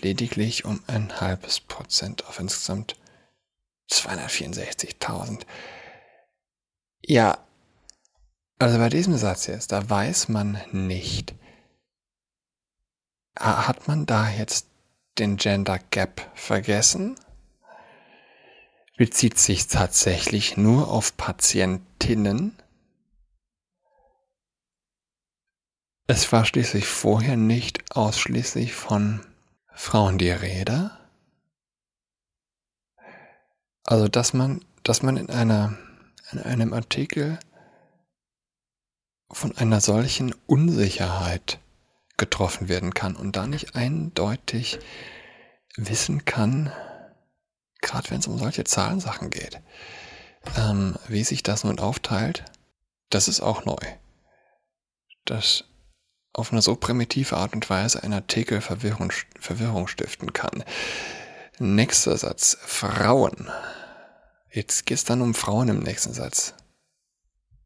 lediglich 0.00 0.64
um 0.64 0.82
ein 0.86 1.20
halbes 1.20 1.60
Prozent 1.60 2.26
auf 2.26 2.38
insgesamt 2.38 2.96
264.000. 3.90 5.46
Ja, 7.02 7.38
also 8.58 8.78
bei 8.78 8.88
diesem 8.88 9.16
Satz 9.16 9.46
jetzt, 9.46 9.72
da 9.72 9.88
weiß 9.88 10.28
man 10.28 10.60
nicht, 10.72 11.34
hat 13.38 13.86
man 13.86 14.06
da 14.06 14.30
jetzt 14.30 14.66
den 15.18 15.36
Gender 15.36 15.78
Gap 15.90 16.30
vergessen? 16.34 17.16
Bezieht 18.96 19.38
sich 19.38 19.66
tatsächlich 19.66 20.56
nur 20.56 20.90
auf 20.90 21.16
Patientinnen? 21.18 22.56
Es 26.06 26.32
war 26.32 26.46
schließlich 26.46 26.86
vorher 26.86 27.36
nicht 27.36 27.94
ausschließlich 27.94 28.72
von 28.72 29.20
Frauen 29.74 30.16
die 30.16 30.30
Rede? 30.30 31.05
Also, 33.86 34.08
dass 34.08 34.32
man, 34.32 34.64
dass 34.82 35.02
man 35.02 35.16
in 35.16 35.30
einer, 35.30 35.78
in 36.32 36.40
einem 36.40 36.72
Artikel 36.72 37.38
von 39.30 39.56
einer 39.56 39.80
solchen 39.80 40.34
Unsicherheit 40.46 41.60
getroffen 42.16 42.68
werden 42.68 42.94
kann 42.94 43.14
und 43.14 43.36
da 43.36 43.46
nicht 43.46 43.76
eindeutig 43.76 44.80
wissen 45.76 46.24
kann, 46.24 46.72
gerade 47.80 48.10
wenn 48.10 48.18
es 48.18 48.26
um 48.26 48.38
solche 48.38 48.64
Zahlensachen 48.64 49.30
geht, 49.30 49.60
ähm, 50.56 50.96
wie 51.06 51.22
sich 51.22 51.42
das 51.42 51.62
nun 51.62 51.78
aufteilt, 51.78 52.44
das 53.10 53.28
ist 53.28 53.40
auch 53.40 53.64
neu. 53.64 53.76
Das 55.24 55.64
auf 56.32 56.52
eine 56.52 56.60
so 56.60 56.74
primitive 56.76 57.36
Art 57.36 57.54
und 57.54 57.68
Weise 57.70 58.02
ein 58.02 58.12
Artikel 58.12 58.60
Verwirrung, 58.60 59.12
Verwirrung 59.38 59.88
stiften 59.88 60.32
kann. 60.32 60.64
Nächster 61.58 62.18
Satz. 62.18 62.58
Frauen. 62.60 63.50
Jetzt 64.50 64.84
geht 64.84 64.98
es 64.98 65.04
dann 65.04 65.22
um 65.22 65.32
Frauen 65.34 65.68
im 65.68 65.78
nächsten 65.78 66.12
Satz. 66.12 66.52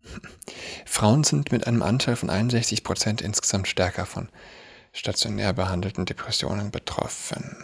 Frauen 0.87 1.25
sind 1.25 1.51
mit 1.51 1.67
einem 1.67 1.83
Anteil 1.83 2.15
von 2.15 2.31
61 2.31 2.85
Prozent 2.85 3.21
insgesamt 3.21 3.67
stärker 3.67 4.07
von 4.07 4.29
stationär 4.93 5.53
behandelten 5.53 6.07
Depressionen 6.07 6.71
betroffen. 6.71 7.57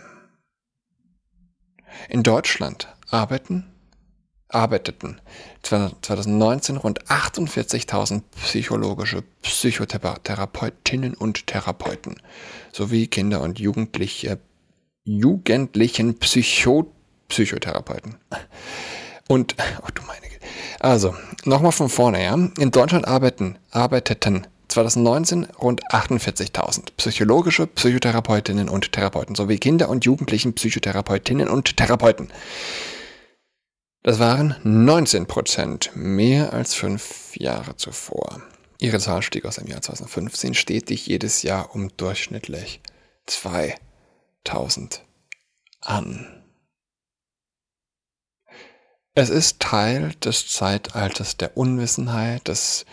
In 2.09 2.25
Deutschland 2.25 2.89
arbeiten 3.09 3.73
arbeiteten 4.49 5.21
2019 5.63 6.77
rund 6.77 7.05
48.000 7.07 8.23
psychologische 8.43 9.23
Psychotherapeutinnen 9.43 11.15
und 11.15 11.47
Therapeuten 11.47 12.21
sowie 12.73 13.09
Kinder- 13.09 13.43
und 13.43 13.59
Jugendliche, 13.59 14.39
jugendlichen 15.07 16.19
Psycho 16.19 16.93
Psychotherapeuten. 17.29 18.17
Und, 19.29 19.57
oh 19.83 19.89
du 19.95 20.03
meine 20.03 20.21
Güte. 20.21 20.45
Also, 20.79 21.15
nochmal 21.45 21.73
von 21.73 21.89
vorne, 21.89 22.23
ja. 22.23 22.35
In 22.35 22.71
Deutschland 22.71 23.09
arbeiten, 23.09 23.59
arbeiteten 23.71 24.47
2019 24.69 25.45
rund 25.61 25.83
48.000 25.87 26.91
psychologische 26.97 27.67
Psychotherapeutinnen 27.67 28.69
und 28.69 28.93
Therapeuten 28.93 29.35
sowie 29.35 29.59
Kinder- 29.59 29.89
und 29.89 30.05
Jugendlichen 30.05 30.55
Psychotherapeutinnen 30.55 31.49
und 31.49 31.77
Therapeuten. 31.77 32.29
Das 34.03 34.19
waren 34.19 34.55
19 34.63 35.27
Prozent, 35.27 35.91
mehr 35.95 36.53
als 36.53 36.75
fünf 36.75 37.35
Jahre 37.37 37.77
zuvor. 37.77 38.43
Ihre 38.79 39.01
Zahl 39.01 39.23
stieg 39.23 39.47
aus 39.47 39.57
dem 39.57 39.67
Jahr 39.67 39.83
2015 39.83 40.55
stetig 40.55 41.07
jedes 41.07 41.43
Jahr 41.43 41.75
um 41.75 41.89
durchschnittlich 41.97 42.81
2000 44.47 45.03
an. 45.81 46.43
Es 49.15 49.31
ist 49.31 49.61
Teil 49.61 50.15
des 50.17 50.49
Zeitalters 50.49 51.37
der 51.37 51.57
Unwissenheit, 51.57 52.49
des, 52.49 52.85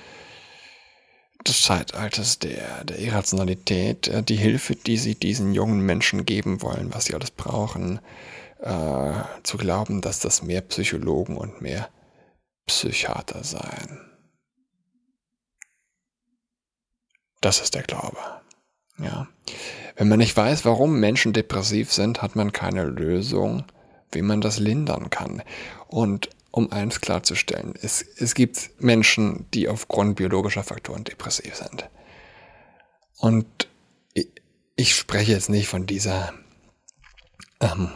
des 1.45 1.61
Zeitalters 1.63 2.39
der, 2.39 2.85
der 2.85 2.99
Irrationalität, 2.99 4.07
äh, 4.07 4.23
die 4.23 4.37
Hilfe, 4.37 4.75
die 4.75 4.97
sie 4.97 5.15
diesen 5.15 5.53
jungen 5.53 5.81
Menschen 5.81 6.25
geben 6.25 6.61
wollen, 6.61 6.93
was 6.93 7.05
sie 7.05 7.13
alles 7.13 7.31
brauchen, 7.31 7.99
äh, 8.59 9.13
zu 9.43 9.57
glauben, 9.57 10.01
dass 10.01 10.19
das 10.19 10.43
mehr 10.43 10.61
Psychologen 10.61 11.35
und 11.35 11.61
mehr 11.61 11.89
Psychiater 12.67 13.43
seien. 13.43 14.09
Das 17.41 17.59
ist 17.59 17.75
der 17.75 17.83
Glaube. 17.83 18.42
Ja. 18.97 19.27
Wenn 19.95 20.09
man 20.09 20.19
nicht 20.19 20.35
weiß, 20.35 20.65
warum 20.65 20.99
Menschen 20.99 21.33
depressiv 21.33 21.91
sind, 21.91 22.21
hat 22.21 22.35
man 22.35 22.51
keine 22.51 22.83
Lösung, 22.83 23.63
wie 24.11 24.21
man 24.21 24.41
das 24.41 24.59
lindern 24.59 25.09
kann. 25.09 25.43
Und 25.87 26.29
um 26.51 26.71
eins 26.71 27.01
klarzustellen, 27.01 27.73
es, 27.81 28.05
es 28.17 28.35
gibt 28.35 28.71
Menschen, 28.79 29.47
die 29.53 29.67
aufgrund 29.67 30.15
biologischer 30.15 30.63
Faktoren 30.63 31.03
depressiv 31.03 31.55
sind. 31.55 31.89
Und 33.17 33.67
ich, 34.13 34.27
ich 34.75 34.95
spreche 34.95 35.31
jetzt 35.31 35.49
nicht 35.49 35.67
von 35.67 35.87
dieser 35.87 36.33
ähm, 37.59 37.89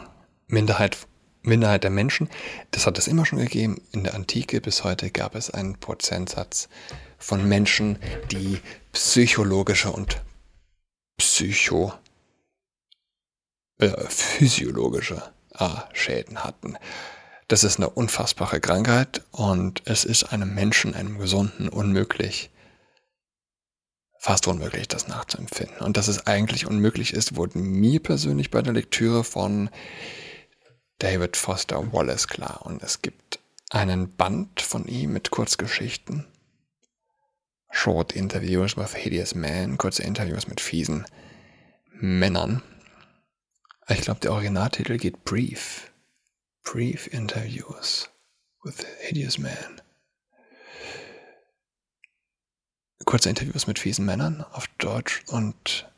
Minderheit, 0.48 0.96
Minderheit 1.42 1.84
der 1.84 1.90
Menschen. 1.90 2.28
Das 2.72 2.86
hat 2.86 2.98
es 2.98 3.06
immer 3.06 3.26
schon 3.26 3.38
gegeben. 3.38 3.80
In 3.92 4.04
der 4.04 4.14
Antike 4.14 4.60
bis 4.60 4.82
heute 4.82 5.10
gab 5.10 5.34
es 5.34 5.50
einen 5.50 5.78
Prozentsatz 5.78 6.68
von 7.18 7.48
Menschen, 7.48 7.98
die 8.32 8.58
psychologische 8.92 9.92
und 9.92 10.20
psycho 11.18 11.92
äh, 13.78 13.90
physiologische 14.08 15.22
Schäden 15.92 16.44
hatten. 16.44 16.76
Das 17.48 17.64
ist 17.64 17.78
eine 17.78 17.90
unfassbare 17.90 18.60
Krankheit 18.60 19.24
und 19.32 19.82
es 19.86 20.04
ist 20.04 20.24
einem 20.24 20.54
Menschen, 20.54 20.94
einem 20.94 21.18
Gesunden, 21.18 21.68
unmöglich, 21.68 22.50
fast 24.18 24.46
unmöglich, 24.46 24.86
das 24.86 25.08
nachzuempfinden. 25.08 25.78
Und 25.78 25.96
dass 25.96 26.08
es 26.08 26.26
eigentlich 26.26 26.66
unmöglich 26.66 27.12
ist, 27.14 27.36
wurde 27.36 27.58
mir 27.58 28.00
persönlich 28.00 28.50
bei 28.50 28.62
der 28.62 28.74
Lektüre 28.74 29.24
von 29.24 29.70
David 30.98 31.36
Foster 31.36 31.92
Wallace 31.92 32.28
klar. 32.28 32.66
Und 32.66 32.82
es 32.82 33.00
gibt 33.00 33.40
einen 33.70 34.14
Band 34.14 34.60
von 34.60 34.86
ihm 34.86 35.12
mit 35.12 35.30
Kurzgeschichten, 35.30 36.26
Short 37.70 38.14
Interviews 38.14 38.76
with 38.76 38.94
Hideous 38.94 39.34
Men, 39.34 39.78
kurze 39.78 40.02
Interviews 40.02 40.48
mit 40.48 40.60
fiesen 40.60 41.06
Männern. 41.92 42.62
Ich 43.88 44.00
glaube, 44.02 44.20
der 44.20 44.32
Originaltitel 44.32 44.98
geht 44.98 45.24
Brief. 45.24 45.90
Brief 46.62 47.06
Interviews 47.06 48.10
with 48.62 48.84
Hideous 49.00 49.38
Man. 49.38 49.80
Kurze 53.04 53.30
Interviews 53.30 53.66
mit 53.66 53.78
fiesen 53.78 54.04
Männern 54.04 54.44
auf 54.52 54.66
Deutsch 54.78 55.22
und 55.28 55.88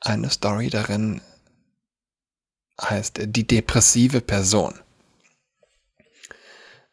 eine 0.00 0.28
Story 0.28 0.68
darin 0.68 1.22
heißt 2.80 3.20
die 3.24 3.46
depressive 3.46 4.20
Person. 4.20 4.78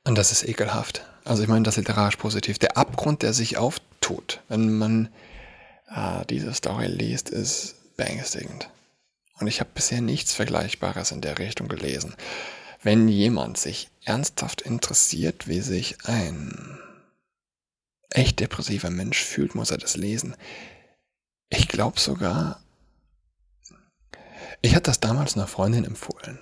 Und 0.03 0.17
das 0.17 0.31
ist 0.31 0.47
ekelhaft. 0.47 1.05
Also 1.23 1.43
ich 1.43 1.49
meine 1.49 1.63
das 1.63 1.77
literarisch 1.77 2.15
positiv. 2.15 2.57
Der 2.57 2.77
Abgrund, 2.77 3.21
der 3.21 3.33
sich 3.33 3.57
auftut, 3.57 4.41
wenn 4.47 4.77
man 4.77 5.09
äh, 5.87 6.25
diese 6.25 6.53
Story 6.53 6.87
liest, 6.87 7.29
ist 7.29 7.95
beängstigend. 7.97 8.69
Und 9.39 9.47
ich 9.47 9.59
habe 9.59 9.69
bisher 9.73 10.01
nichts 10.01 10.33
Vergleichbares 10.33 11.11
in 11.11 11.21
der 11.21 11.37
Richtung 11.39 11.67
gelesen. 11.67 12.15
Wenn 12.83 13.07
jemand 13.07 13.57
sich 13.57 13.89
ernsthaft 14.05 14.61
interessiert, 14.61 15.47
wie 15.47 15.61
sich 15.61 15.97
ein 16.05 16.79
echt 18.09 18.39
depressiver 18.39 18.89
Mensch 18.89 19.23
fühlt, 19.23 19.55
muss 19.55 19.71
er 19.71 19.77
das 19.77 19.97
lesen. 19.97 20.35
Ich 21.49 21.67
glaube 21.67 21.99
sogar, 21.99 22.61
ich 24.61 24.73
hatte 24.73 24.89
das 24.89 24.99
damals 24.99 25.35
einer 25.35 25.47
Freundin 25.47 25.85
empfohlen, 25.85 26.39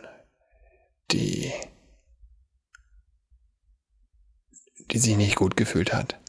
die, 1.11 1.51
die 4.91 4.99
sich 4.99 5.15
nicht 5.15 5.35
gut 5.35 5.55
gefühlt 5.55 5.93
hat, 5.93 6.19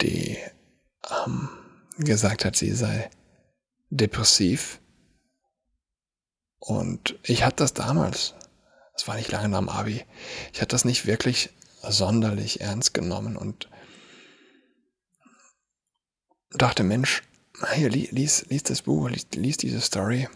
die 0.00 0.38
ähm, 1.26 1.48
gesagt 1.98 2.44
hat, 2.44 2.56
sie 2.56 2.72
sei 2.72 3.10
depressiv. 3.90 4.80
Und 6.58 7.18
ich 7.22 7.44
hatte 7.44 7.56
das 7.56 7.74
damals, 7.74 8.34
das 8.94 9.06
war 9.06 9.16
nicht 9.16 9.30
lange 9.30 9.48
nach 9.48 9.58
dem 9.60 9.68
Abi, 9.68 10.04
ich 10.52 10.60
hatte 10.60 10.74
das 10.74 10.84
nicht 10.84 11.06
wirklich 11.06 11.50
sonderlich 11.82 12.60
ernst 12.60 12.94
genommen 12.94 13.36
und 13.36 13.68
dachte, 16.50 16.82
Mensch, 16.82 17.22
hier, 17.74 17.90
lies, 17.90 18.46
lies 18.48 18.62
das 18.62 18.82
Buch, 18.82 19.08
lies, 19.08 19.26
lies 19.34 19.56
diese 19.56 19.80
Story. 19.80 20.28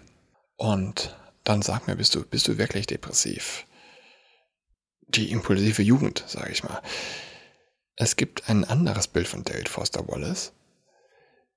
Und 0.57 1.17
dann 1.45 1.63
sag 1.63 1.87
mir, 1.87 1.97
bist 1.97 2.15
du, 2.15 2.25
bist 2.25 2.49
du 2.49 2.59
wirklich 2.59 2.87
depressiv? 2.87 3.65
Die 5.15 5.31
impulsive 5.31 5.83
Jugend, 5.83 6.25
sage 6.27 6.53
ich 6.53 6.65
mal. 6.65 6.81
Es 7.97 8.17
gibt 8.17 8.49
ein 8.49 8.65
anderes 8.65 9.09
Bild 9.09 9.29
von 9.29 9.45
David 9.45 9.69
Foster 9.69 10.09
Wallace, 10.09 10.53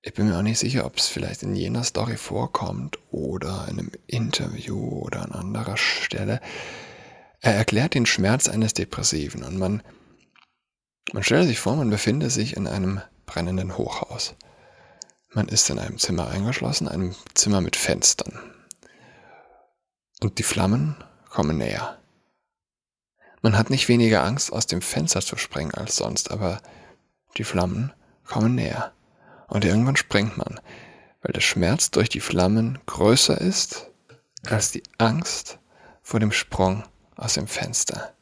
ich 0.08 0.13
bin 0.13 0.28
mir 0.28 0.38
auch 0.38 0.44
nicht 0.44 0.60
sicher, 0.60 0.86
ob 0.86 0.98
es 0.98 1.08
vielleicht 1.08 1.41
in 1.41 1.56
jener 1.56 1.84
Story 1.84 2.15
vorkommt 2.15 3.00
oder 3.10 3.65
in 3.68 3.80
einem 3.80 3.91
Interview 4.06 5.00
oder 5.00 5.24
an 5.24 5.32
anderer 5.32 5.78
Stelle. 5.78 6.41
Er 7.41 7.56
erklärt 7.56 7.96
den 7.96 8.06
Schmerz 8.06 8.48
eines 8.48 8.76
Depressiven 8.76 9.41
und 9.41 9.58
man, 9.58 9.82
man 11.12 11.24
stellt 11.24 11.48
sich 11.48 11.60
vor, 11.60 11.76
man 11.76 11.89
befindet 11.89 12.32
sich 12.32 12.56
in 12.56 12.68
einem 12.68 13.02
brennenden 13.26 13.80
Hochhaus. 13.80 14.36
Man 15.34 15.48
ist 15.48 15.72
in 15.72 15.80
einem 15.80 15.98
Zimmer 15.98 16.28
eingeschlossen, 16.28 16.88
einem 16.88 17.15
Zimmer 17.34 17.62
mit 17.62 17.76
Fenstern. 17.76 18.39
Und 20.22 20.38
die 20.38 20.44
Flammen 20.44 21.04
kommen 21.32 21.58
näher. 21.58 21.98
Man 23.46 23.60
hat 23.60 23.70
nicht 23.70 23.90
weniger 23.90 24.24
Angst, 24.24 24.52
aus 24.52 24.66
dem 24.66 24.82
Fenster 24.82 25.22
zu 25.22 25.38
springen 25.38 25.76
als 25.76 25.98
sonst, 25.98 26.32
aber 26.32 26.64
die 27.38 27.44
Flammen 27.44 27.94
kommen 28.26 28.56
näher 28.56 28.92
und 29.48 29.64
irgendwann 29.64 29.98
springt 29.98 30.36
man, 30.36 30.60
weil 31.22 31.32
der 31.32 31.42
Schmerz 31.42 31.92
durch 31.92 32.10
die 32.10 32.22
Flammen 32.22 32.80
größer 32.88 33.40
ist 33.40 33.92
als 34.48 34.72
die 34.72 34.82
Angst 34.98 35.60
vor 36.02 36.20
dem 36.20 36.32
Sprung 36.32 36.86
aus 37.18 37.36
dem 37.36 37.46
Fenster. 37.46 38.16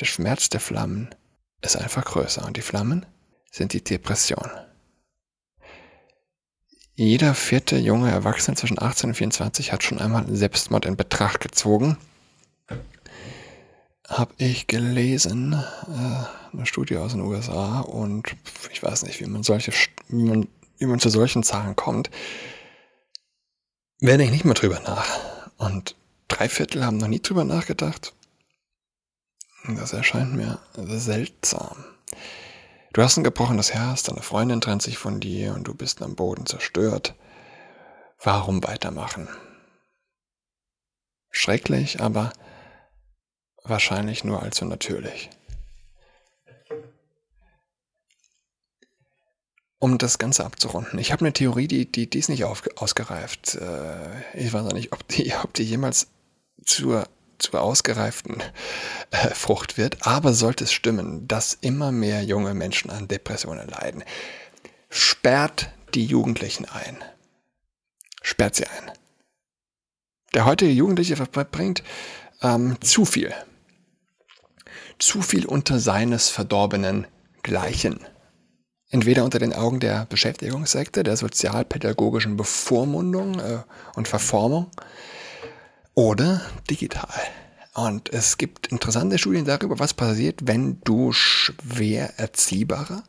Der 0.00 0.06
Schmerz 0.06 0.48
der 0.48 0.58
Flammen 0.58 1.14
ist 1.62 1.76
einfach 1.76 2.04
größer 2.04 2.44
und 2.44 2.56
die 2.56 2.62
Flammen 2.62 3.06
sind 3.52 3.74
die 3.74 3.84
Depression. 3.84 4.50
Jeder 6.96 7.32
vierte 7.32 7.76
junge 7.76 8.10
Erwachsene 8.10 8.56
zwischen 8.56 8.82
18 8.82 9.10
und 9.10 9.14
24 9.14 9.70
hat 9.70 9.84
schon 9.84 10.00
einmal 10.00 10.26
Selbstmord 10.34 10.84
in 10.84 10.96
Betracht 10.96 11.38
gezogen 11.38 11.96
habe 14.08 14.34
ich 14.38 14.66
gelesen, 14.66 15.52
äh, 15.52 16.54
eine 16.54 16.66
Studie 16.66 16.96
aus 16.96 17.12
den 17.12 17.22
USA 17.22 17.80
und 17.80 18.36
ich 18.72 18.82
weiß 18.82 19.02
nicht, 19.04 19.20
wie 19.20 19.26
man 19.26 19.42
solche, 19.42 19.72
wie 20.08 20.22
man, 20.22 20.48
wie 20.78 20.86
man 20.86 21.00
zu 21.00 21.08
solchen 21.08 21.42
Zahlen 21.42 21.76
kommt, 21.76 22.10
werde 24.00 24.24
ich 24.24 24.30
nicht 24.30 24.44
mehr 24.44 24.54
drüber 24.54 24.80
nach. 24.80 25.50
Und 25.56 25.96
drei 26.28 26.48
Viertel 26.48 26.84
haben 26.84 26.98
noch 26.98 27.08
nie 27.08 27.20
drüber 27.20 27.44
nachgedacht. 27.44 28.14
Das 29.68 29.92
erscheint 29.92 30.34
mir 30.34 30.60
seltsam. 30.74 31.84
Du 32.92 33.02
hast 33.02 33.16
ein 33.16 33.24
gebrochenes 33.24 33.74
Herz, 33.74 34.04
deine 34.04 34.22
Freundin 34.22 34.60
trennt 34.60 34.82
sich 34.82 34.96
von 34.96 35.20
dir 35.20 35.54
und 35.54 35.64
du 35.64 35.74
bist 35.74 36.00
am 36.02 36.14
Boden 36.14 36.46
zerstört. 36.46 37.14
Warum 38.22 38.62
weitermachen? 38.64 39.28
Schrecklich, 41.30 42.00
aber 42.00 42.32
wahrscheinlich 43.68 44.24
nur 44.24 44.42
allzu 44.42 44.64
natürlich. 44.64 45.30
um 49.78 49.98
das 49.98 50.18
Ganze 50.18 50.44
abzurunden. 50.44 50.98
Ich 50.98 51.12
habe 51.12 51.20
eine 51.20 51.32
Theorie, 51.32 51.68
die, 51.68 51.90
die, 51.90 52.08
die 52.08 52.18
ist 52.18 52.28
nicht 52.28 52.44
auf, 52.44 52.62
ausgereift. 52.76 53.56
Äh, 53.56 54.20
ich 54.34 54.52
weiß 54.52 54.66
auch 54.66 54.72
nicht, 54.72 54.92
ob 54.92 55.06
die, 55.08 55.32
ob 55.44 55.52
die 55.54 55.64
jemals 55.64 56.08
zur, 56.64 57.06
zur 57.38 57.60
ausgereiften 57.60 58.42
äh, 59.10 59.28
Frucht 59.28 59.76
wird. 59.76 60.06
Aber 60.06 60.32
sollte 60.32 60.64
es 60.64 60.72
stimmen, 60.72 61.28
dass 61.28 61.58
immer 61.60 61.92
mehr 61.92 62.22
junge 62.22 62.54
Menschen 62.54 62.90
an 62.90 63.08
Depressionen 63.08 63.68
leiden, 63.68 64.02
sperrt 64.88 65.70
die 65.94 66.04
Jugendlichen 66.04 66.64
ein. 66.64 66.96
Sperrt 68.22 68.56
sie 68.56 68.66
ein. 68.66 68.90
Der 70.34 70.46
heutige 70.46 70.72
Jugendliche 70.72 71.16
verbringt 71.16 71.82
ähm, 72.42 72.76
zu 72.80 73.04
viel. 73.04 73.32
Zu 74.98 75.22
viel 75.22 75.46
unter 75.46 75.78
seines 75.78 76.30
verdorbenen 76.30 77.06
Gleichen. 77.42 78.00
Entweder 78.88 79.24
unter 79.24 79.38
den 79.38 79.52
Augen 79.52 79.80
der 79.80 80.06
Beschäftigungssekte, 80.06 81.02
der 81.02 81.16
sozialpädagogischen 81.16 82.36
Bevormundung 82.36 83.38
äh, 83.38 83.58
und 83.94 84.08
Verformung 84.08 84.70
oder 85.94 86.40
digital. 86.70 87.20
Und 87.74 88.10
es 88.12 88.38
gibt 88.38 88.68
interessante 88.68 89.18
Studien 89.18 89.44
darüber, 89.44 89.78
was 89.78 89.92
passiert, 89.92 90.46
wenn 90.46 90.80
du 90.82 91.12
schwer 91.12 92.18
erziehbare, 92.18 93.02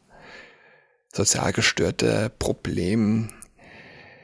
sozial 1.14 1.54
gestörte 1.54 2.32
Problem 2.38 3.30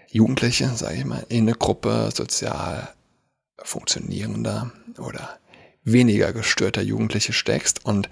Jugendliche, 0.09 0.69
sage 0.69 0.95
ich 0.95 1.05
mal, 1.05 1.25
in 1.29 1.47
eine 1.47 1.57
Gruppe 1.57 2.09
sozial 2.13 2.89
funktionierender 3.63 4.71
oder 4.99 5.39
weniger 5.83 6.33
gestörter 6.33 6.81
Jugendliche 6.81 7.33
steckst 7.33 7.85
und 7.85 8.09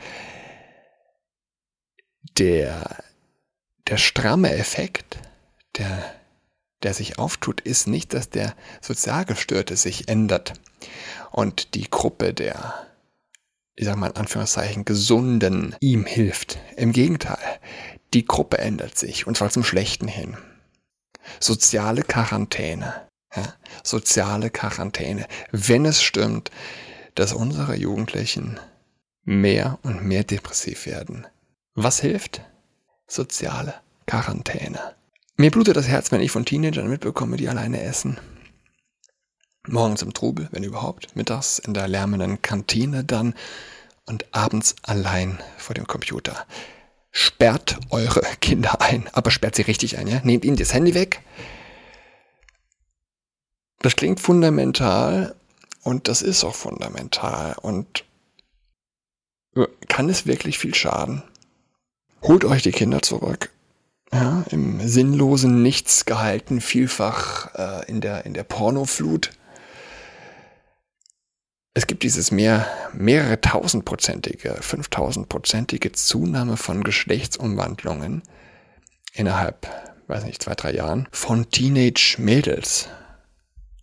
der, 2.37 3.03
der 3.87 3.97
stramme 3.97 4.53
Effekt, 4.53 5.17
der, 5.77 6.03
der 6.83 6.93
sich 6.93 7.19
auftut, 7.19 7.61
ist 7.61 7.87
nicht, 7.87 8.13
dass 8.13 8.29
der 8.29 8.55
Sozialgestörte 8.81 9.75
sich 9.75 10.07
ändert 10.07 10.53
und 11.31 11.75
die 11.75 11.89
Gruppe 11.89 12.33
der, 12.33 12.87
ich 13.75 13.85
sag 13.85 13.95
mal 13.97 14.11
in 14.11 14.17
Anführungszeichen, 14.17 14.85
gesunden 14.85 15.75
ihm 15.79 16.05
hilft. 16.05 16.59
Im 16.77 16.91
Gegenteil, 16.91 17.59
die 18.13 18.25
Gruppe 18.25 18.57
ändert 18.57 18.97
sich 18.97 19.27
und 19.27 19.37
zwar 19.37 19.49
zum 19.49 19.63
Schlechten 19.63 20.07
hin. 20.07 20.37
Soziale 21.39 22.03
Quarantäne. 22.03 23.07
Ja, 23.33 23.53
soziale 23.83 24.49
Quarantäne. 24.49 25.25
Wenn 25.51 25.85
es 25.85 26.01
stimmt, 26.01 26.51
dass 27.15 27.33
unsere 27.33 27.75
Jugendlichen 27.75 28.59
mehr 29.23 29.79
und 29.83 30.03
mehr 30.03 30.23
depressiv 30.23 30.85
werden. 30.85 31.27
Was 31.75 31.99
hilft? 31.99 32.41
Soziale 33.07 33.73
Quarantäne. 34.05 34.95
Mir 35.37 35.51
blutet 35.51 35.75
das 35.75 35.87
Herz, 35.87 36.11
wenn 36.11 36.21
ich 36.21 36.31
von 36.31 36.45
Teenagern 36.45 36.87
mitbekomme, 36.87 37.37
die 37.37 37.49
alleine 37.49 37.81
essen. 37.81 38.19
Morgens 39.67 40.01
im 40.01 40.13
Trubel, 40.13 40.49
wenn 40.51 40.63
überhaupt, 40.63 41.15
mittags 41.15 41.59
in 41.59 41.73
der 41.73 41.87
lärmenden 41.87 42.41
Kantine 42.41 43.03
dann 43.03 43.35
und 44.05 44.25
abends 44.33 44.75
allein 44.83 45.39
vor 45.57 45.75
dem 45.75 45.87
Computer. 45.87 46.45
Sperrt 47.11 47.79
eure 47.89 48.21
Kinder 48.41 48.81
ein, 48.81 49.09
aber 49.13 49.31
sperrt 49.31 49.55
sie 49.55 49.61
richtig 49.63 49.97
ein, 49.97 50.07
ja? 50.07 50.21
Nehmt 50.23 50.45
ihnen 50.45 50.57
das 50.57 50.73
Handy 50.73 50.93
weg. 50.93 51.21
Das 53.79 53.95
klingt 53.95 54.19
fundamental 54.19 55.35
und 55.83 56.07
das 56.07 56.21
ist 56.21 56.43
auch 56.43 56.55
fundamental 56.55 57.55
und 57.61 58.05
kann 59.87 60.09
es 60.09 60.25
wirklich 60.25 60.57
viel 60.57 60.73
schaden? 60.73 61.23
Holt 62.21 62.45
euch 62.45 62.61
die 62.61 62.71
Kinder 62.71 63.01
zurück. 63.01 63.49
Ja, 64.13 64.43
im 64.49 64.85
sinnlosen 64.87 65.61
Nichts 65.61 66.05
gehalten, 66.05 66.61
vielfach 66.61 67.55
äh, 67.55 67.89
in, 67.89 68.01
der, 68.01 68.25
in 68.25 68.33
der 68.33 68.43
Pornoflut. 68.43 69.31
Es 71.73 71.87
gibt 71.87 72.03
dieses 72.03 72.31
mehr, 72.31 72.67
mehrere 72.93 73.39
tausendprozentige, 73.39 74.57
fünftausendprozentige 74.59 75.93
Zunahme 75.93 76.57
von 76.57 76.83
Geschlechtsumwandlungen 76.83 78.23
innerhalb, 79.13 79.67
weiß 80.07 80.25
nicht, 80.25 80.43
zwei, 80.43 80.55
drei 80.55 80.73
Jahren 80.73 81.07
von 81.11 81.49
Teenage-Mädels. 81.49 82.89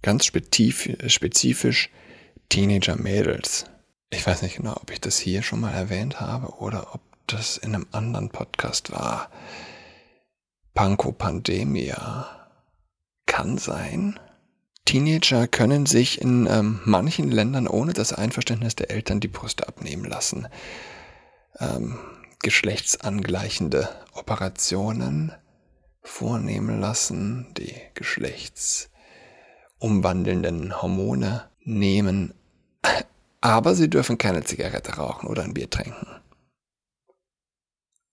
Ganz 0.03 0.25
spezifisch 0.27 1.91
Teenager-Mädels. 2.49 3.67
Ich 4.11 4.27
weiß 4.27 4.43
nicht 4.43 4.57
genau, 4.57 4.77
ob 4.77 4.91
ich 4.91 5.01
das 5.01 5.19
hier 5.19 5.43
schon 5.43 5.61
mal 5.61 5.73
erwähnt 5.73 6.21
habe 6.21 6.55
oder 6.59 6.95
ob 6.95 7.01
das 7.27 7.59
in 7.59 7.75
einem 7.75 7.87
anderen 7.93 8.31
Podcast 8.31 8.91
war. 8.91 9.31
Panko 10.75 11.13
Pandemia. 11.13 12.27
Kann 13.27 13.59
sein. 13.59 14.19
Teenager 14.87 15.47
können 15.47 15.85
sich 15.85 16.23
in 16.23 16.47
ähm, 16.47 16.81
manchen 16.85 17.31
Ländern 17.31 17.67
ohne 17.67 17.93
das 17.93 18.15
Einverständnis 18.15 18.75
der 18.77 18.91
Eltern 18.91 19.21
die 19.21 19.29
Brüste 19.29 19.69
abnehmen 19.69 20.05
lassen. 20.05 20.49
Ähm, 21.61 21.99
geschlechtsangleichende 22.39 23.89
Operationen 24.15 25.33
vornehmen 26.01 26.81
lassen, 26.81 27.53
die 27.59 27.75
geschlechtsumwandelnden 29.79 30.81
Hormone 30.83 31.49
nehmen, 31.61 32.35
aber 33.41 33.75
sie 33.75 33.89
dürfen 33.89 34.19
keine 34.19 34.43
Zigarette 34.45 34.97
rauchen 34.97 35.29
oder 35.29 35.43
ein 35.43 35.55
Bier 35.55 35.71
trinken. 35.71 36.07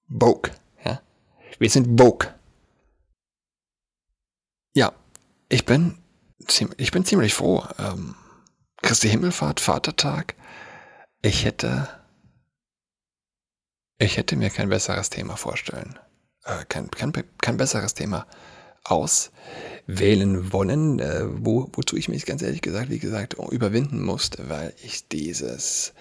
Vogue, 0.08 0.52
ja? 0.84 1.02
Wir 1.58 1.70
sind 1.70 2.00
Vogue. 2.00 2.34
Ja, 4.76 4.94
ich 5.50 5.66
bin 5.66 5.98
ich 6.78 6.92
bin 6.92 7.06
ziemlich 7.06 7.34
froh. 7.34 7.64
Ähm, 7.80 8.16
Christi 8.84 9.10
Himmelfahrt, 9.10 9.60
Vatertag. 9.60 10.36
Ich 11.24 11.44
hätte, 11.44 11.88
ich 13.98 14.18
hätte 14.18 14.36
mir 14.36 14.52
kein 14.52 14.70
besseres 14.70 15.10
Thema 15.10 15.38
vorstellen, 15.38 15.98
äh, 16.44 16.66
kein, 16.66 16.92
kein, 16.92 17.12
kein 17.42 17.58
besseres 17.58 17.96
Thema 17.96 18.28
auswählen 18.86 20.54
wollen, 20.54 21.00
äh, 21.00 21.24
wo, 21.28 21.70
wozu 21.74 21.98
ich 21.98 22.08
mich 22.08 22.26
ganz 22.26 22.42
ehrlich 22.42 22.62
gesagt, 22.62 22.90
wie 22.90 23.00
gesagt, 23.00 23.36
überwinden 23.52 24.02
musste, 24.02 24.48
weil 24.48 24.74
ich 24.84 25.08
dieses 25.08 25.94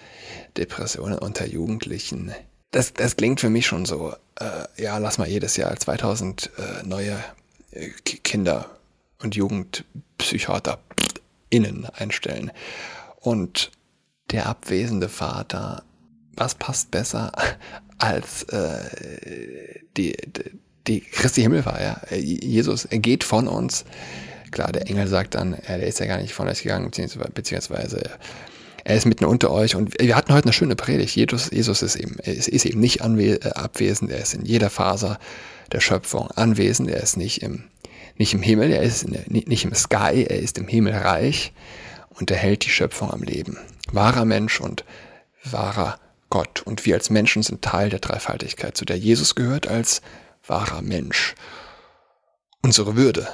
Depressionen 0.55 1.17
unter 1.17 1.45
Jugendlichen, 1.45 2.31
das, 2.71 2.93
das 2.93 3.15
klingt 3.15 3.39
für 3.39 3.49
mich 3.49 3.65
schon 3.65 3.85
so, 3.85 4.13
äh, 4.39 4.81
ja, 4.81 4.97
lass 4.97 5.17
mal 5.17 5.27
jedes 5.27 5.57
Jahr 5.57 5.75
2000 5.75 6.51
äh, 6.57 6.85
neue 6.85 7.17
äh, 7.71 7.89
Kinder 8.03 8.69
und 9.19 9.35
Jugendpsychiater 9.35 10.79
innen 11.49 11.85
einstellen. 11.85 12.51
Und 13.19 13.71
der 14.31 14.47
abwesende 14.47 15.09
Vater, 15.09 15.83
was 16.33 16.55
passt 16.55 16.91
besser 16.91 17.31
als 17.97 18.43
äh, 18.43 19.79
die, 19.97 20.15
die 20.27 20.59
Christi 20.85 21.41
Himmelfahrt? 21.41 21.81
Ja? 21.81 22.15
Jesus 22.15 22.85
er 22.85 22.99
geht 22.99 23.23
von 23.23 23.47
uns. 23.47 23.85
Klar, 24.51 24.71
der 24.71 24.87
Engel 24.89 25.07
sagt 25.07 25.35
dann, 25.35 25.53
er 25.53 25.83
ist 25.83 25.99
ja 25.99 26.05
gar 26.05 26.19
nicht 26.19 26.33
von 26.33 26.47
uns 26.47 26.61
gegangen, 26.61 26.89
beziehungsweise 27.33 28.09
er 28.83 28.95
ist 28.95 29.05
mitten 29.05 29.25
unter 29.25 29.51
euch. 29.51 29.75
Und 29.75 29.99
wir 29.99 30.15
hatten 30.15 30.33
heute 30.33 30.45
eine 30.45 30.53
schöne 30.53 30.75
Predigt. 30.75 31.15
Jesus, 31.15 31.49
Jesus 31.51 31.81
ist, 31.81 31.95
eben, 31.95 32.15
ist, 32.19 32.65
eben 32.65 32.79
nicht 32.79 33.01
abwesend, 33.01 34.11
er 34.11 34.19
ist 34.19 34.33
in 34.33 34.45
jeder 34.45 34.69
Phase 34.69 35.17
der 35.71 35.81
Schöpfung 35.81 36.29
anwesend, 36.31 36.89
er 36.89 37.01
ist 37.01 37.17
nicht 37.17 37.41
im 37.41 37.63
nicht 38.17 38.33
im 38.33 38.41
Himmel, 38.41 38.71
er 38.71 38.81
ist 38.81 39.07
nicht 39.07 39.65
im 39.65 39.73
Sky, 39.73 40.25
er 40.27 40.39
ist 40.39 40.57
im 40.57 40.67
Himmelreich 40.67 41.53
und 42.11 42.31
er 42.31 42.37
hält 42.37 42.65
die 42.65 42.69
Schöpfung 42.69 43.11
am 43.11 43.23
Leben. 43.23 43.57
Wahrer 43.91 44.25
Mensch 44.25 44.61
und 44.61 44.85
wahrer 45.43 45.99
Gott. 46.29 46.61
Und 46.63 46.85
wir 46.85 46.95
als 46.95 47.09
Menschen 47.09 47.43
sind 47.43 47.61
Teil 47.61 47.89
der 47.89 47.99
Dreifaltigkeit, 47.99 48.77
zu 48.77 48.85
der 48.85 48.97
Jesus 48.97 49.35
gehört 49.35 49.67
als 49.67 50.01
wahrer 50.47 50.81
Mensch. 50.81 51.35
Unsere 52.61 52.95
Würde 52.95 53.27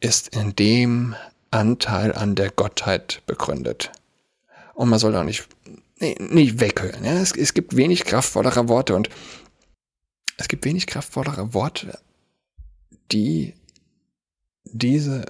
ist 0.00 0.34
in 0.34 0.54
dem 0.56 1.14
Anteil 1.50 2.14
an 2.14 2.34
der 2.34 2.50
Gottheit 2.50 3.22
begründet. 3.26 3.90
Und 4.74 4.88
man 4.88 4.98
soll 4.98 5.16
auch 5.16 5.24
nicht, 5.24 5.48
nicht 5.98 6.60
weghören. 6.60 7.04
Ja? 7.04 7.12
Es, 7.12 7.32
es 7.32 7.54
gibt 7.54 7.76
wenig 7.76 8.04
kraftvollere 8.04 8.68
Worte 8.68 8.94
und 8.94 9.08
es 10.36 10.48
gibt 10.48 10.64
wenig 10.64 10.86
kraftvollere 10.86 11.52
Worte, 11.52 11.98
die 13.10 13.54
diese 14.64 15.26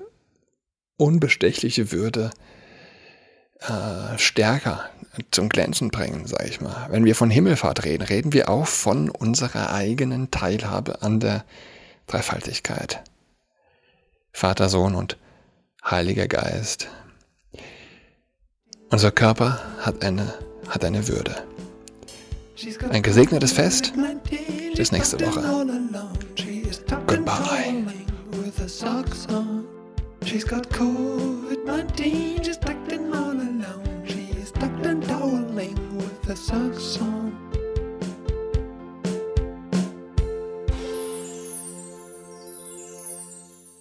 unbestechliche 0.97 1.93
Würde 1.93 2.31
äh, 2.35 2.58
stärker 4.17 4.89
zum 5.31 5.49
Glänzen 5.49 5.91
bringen, 5.91 6.27
sage 6.27 6.49
ich 6.49 6.61
mal. 6.61 6.87
Wenn 6.91 7.05
wir 7.05 7.17
von 7.17 7.31
Himmelfahrt 7.31 7.85
reden, 7.85 8.05
reden 8.05 8.33
wir 8.33 8.49
auch 8.49 8.67
von 8.67 9.11
unserer 9.11 9.73
eigenen 9.73 10.31
Teilhabe 10.31 11.03
an 11.03 11.21
der 11.21 11.45
Dreifaltigkeit. 12.07 13.03
Vater, 14.33 14.69
Sohn 14.69 14.95
und 14.95 15.19
Heiliger 15.85 16.29
Geist. 16.29 16.89
Unser 18.91 19.11
Körper 19.11 19.61
hat 19.81 20.05
eine, 20.05 20.35
hat 20.69 20.85
eine 20.85 21.09
Würde. 21.09 21.35
Ein 22.91 23.03
gesegnetes 23.03 23.53
Fest. 23.53 23.93
Bis 24.75 24.93
nächste 24.93 25.21
Woche. 25.21 25.43
Goodbye. 27.07 27.85
that 36.29 36.37
sucks 36.37 36.83
so 36.83 37.48